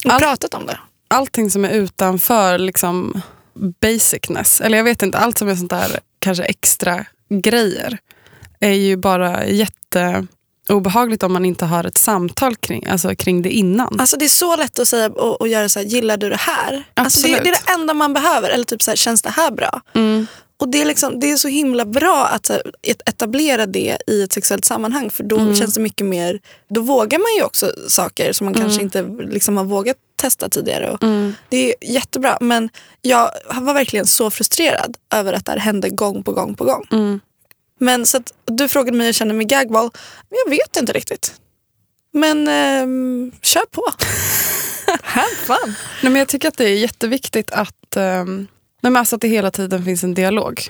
[0.04, 0.78] och Allt- pratat om det.
[1.08, 3.20] Allting som är utanför liksom,
[3.80, 4.60] basicness.
[4.60, 7.04] Eller jag vet inte, allt som är sånt där kanske extra
[7.42, 7.98] grejer
[8.60, 10.26] är ju bara jätte
[10.68, 14.00] obehagligt om man inte har ett samtal kring, alltså kring det innan.
[14.00, 16.36] Alltså det är så lätt att säga och, och göra så här, gillar du det
[16.36, 16.84] här?
[16.94, 18.50] Alltså det, det är det enda man behöver.
[18.50, 19.80] Eller typ så här, känns det här bra?
[19.94, 20.26] Mm.
[20.60, 22.50] Och det är, liksom, det är så himla bra att
[23.06, 25.10] etablera det i ett sexuellt sammanhang.
[25.10, 25.56] För då Mm.
[25.56, 26.40] känns det mycket mer,
[26.70, 30.90] då vågar man ju också saker som man kanske inte liksom har vågat testa tidigare.
[30.90, 31.34] Och Mm.
[31.48, 32.70] Det är jättebra men
[33.02, 36.86] jag var verkligen så frustrerad över att det här hände gång på gång på gång.
[36.92, 37.20] Mm.
[37.80, 39.90] Men så att du frågade mig hur jag känner med gagball.
[40.30, 41.34] Men jag vet inte riktigt.
[42.12, 43.82] Men ehm, kör på.
[45.02, 45.74] Have fun.
[46.02, 48.46] Nej, men jag tycker att det är jätteviktigt att, um,
[48.80, 50.60] nej, alltså att det hela tiden finns en dialog.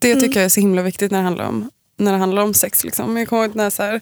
[0.00, 0.20] Det Mm.
[0.22, 2.84] tycker jag är så himla viktigt när det handlar om, när det handlar om sex.
[2.84, 3.16] Liksom.
[3.16, 4.00] Jag kommer ihåg när så här,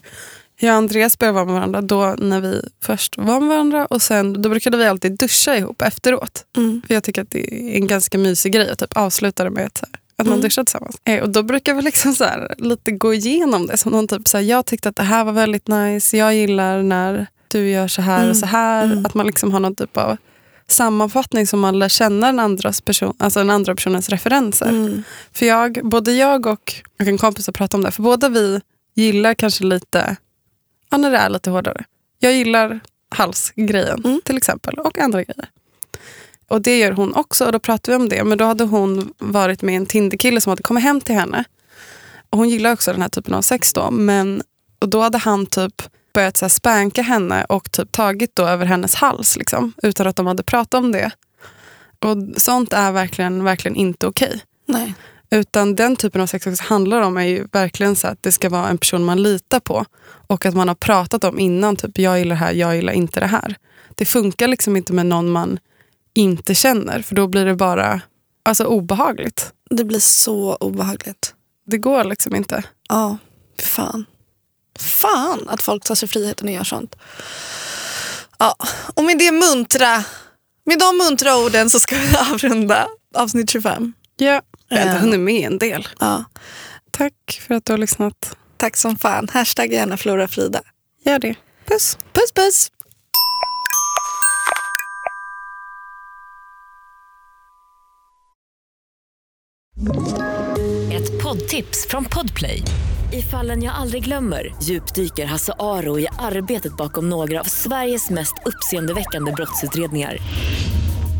[0.59, 4.01] jag och Andreas började vara med varandra då när vi först var med varandra och
[4.01, 6.45] sen då brukade vi alltid duscha ihop efteråt.
[6.57, 6.81] Mm.
[6.87, 9.65] För jag tycker att det är en ganska mysig grej att typ avsluta det med
[9.65, 10.41] att, så här, att man Mm.
[10.41, 10.95] duschar tillsammans.
[11.03, 13.77] Eh, och då brukar vi liksom så här, lite gå igenom det.
[13.77, 16.17] Som någon typ så här, jag tyckte att det här var väldigt nice.
[16.17, 18.29] Jag gillar när du gör så här Mm.
[18.29, 18.85] och så här.
[18.85, 19.05] Mm.
[19.05, 20.17] Att man liksom har någon typ av
[20.67, 24.69] sammanfattning som man lär känna den, andras person, alltså den andra personens referenser.
[24.69, 25.03] Mm.
[25.33, 28.61] För jag, både jag och, och en kompis har pratat om det, för båda vi
[28.95, 30.15] gillar kanske lite,
[30.89, 31.83] ja när det är lite hårdare.
[32.19, 32.79] Jag gillar
[33.09, 34.21] halsgrejen Mm.
[34.23, 35.49] till exempel och andra grejer.
[36.47, 38.23] Och det gör hon också och då pratade vi om det.
[38.23, 41.43] Men då hade hon varit med en Tinderkille som hade kommit hem till henne.
[42.29, 43.91] Och hon gillar också den här typen av sex då.
[43.91, 44.41] Men,
[44.79, 45.81] och då hade han typ
[46.13, 49.37] börjat så här spänka henne och typ tagit då över hennes hals.
[49.37, 51.11] Liksom, utan att de hade pratat om det.
[51.99, 54.41] Och sånt är verkligen, verkligen inte okej.
[54.65, 54.93] Nej.
[55.29, 58.49] Utan den typen av sex också handlar om är ju verkligen så att det ska
[58.49, 59.85] vara en person man litar på.
[60.27, 63.19] Och att man har pratat om innan, typ jag gillar det här, jag gillar inte
[63.19, 63.55] det här.
[63.95, 65.59] Det funkar liksom inte med någon man
[66.13, 68.01] inte känner för då blir det bara
[68.43, 69.53] alltså, obehagligt.
[69.69, 71.33] Det blir så obehagligt.
[71.65, 72.63] Det går liksom inte.
[72.89, 73.17] Ja,
[73.59, 74.05] fan.
[74.79, 76.95] Fan att folk tar sig friheten och gör sånt.
[78.39, 78.55] Ja,
[78.93, 80.03] och med det muntra,
[80.65, 83.93] med de muntra orden så ska vi avrunda avsnitt 25.
[84.17, 85.87] Ja, jag har hunnit med en del.
[85.99, 86.23] Ja,
[86.91, 87.13] Tack
[87.47, 88.37] för att du har lyssnat.
[88.57, 89.27] tack som fan.
[89.33, 90.61] Hashtag gärna Flora Frida.
[91.05, 91.35] Gör det.
[91.65, 91.97] Puss.
[92.13, 92.71] Puss puss.
[100.93, 102.63] Ett poddtips från Podplay.
[103.13, 108.33] I fallen jag aldrig glömmer djupdyker Hasse Aro i arbetet bakom några av Sveriges mest
[108.45, 110.17] uppseendeväckande brottsutredningar.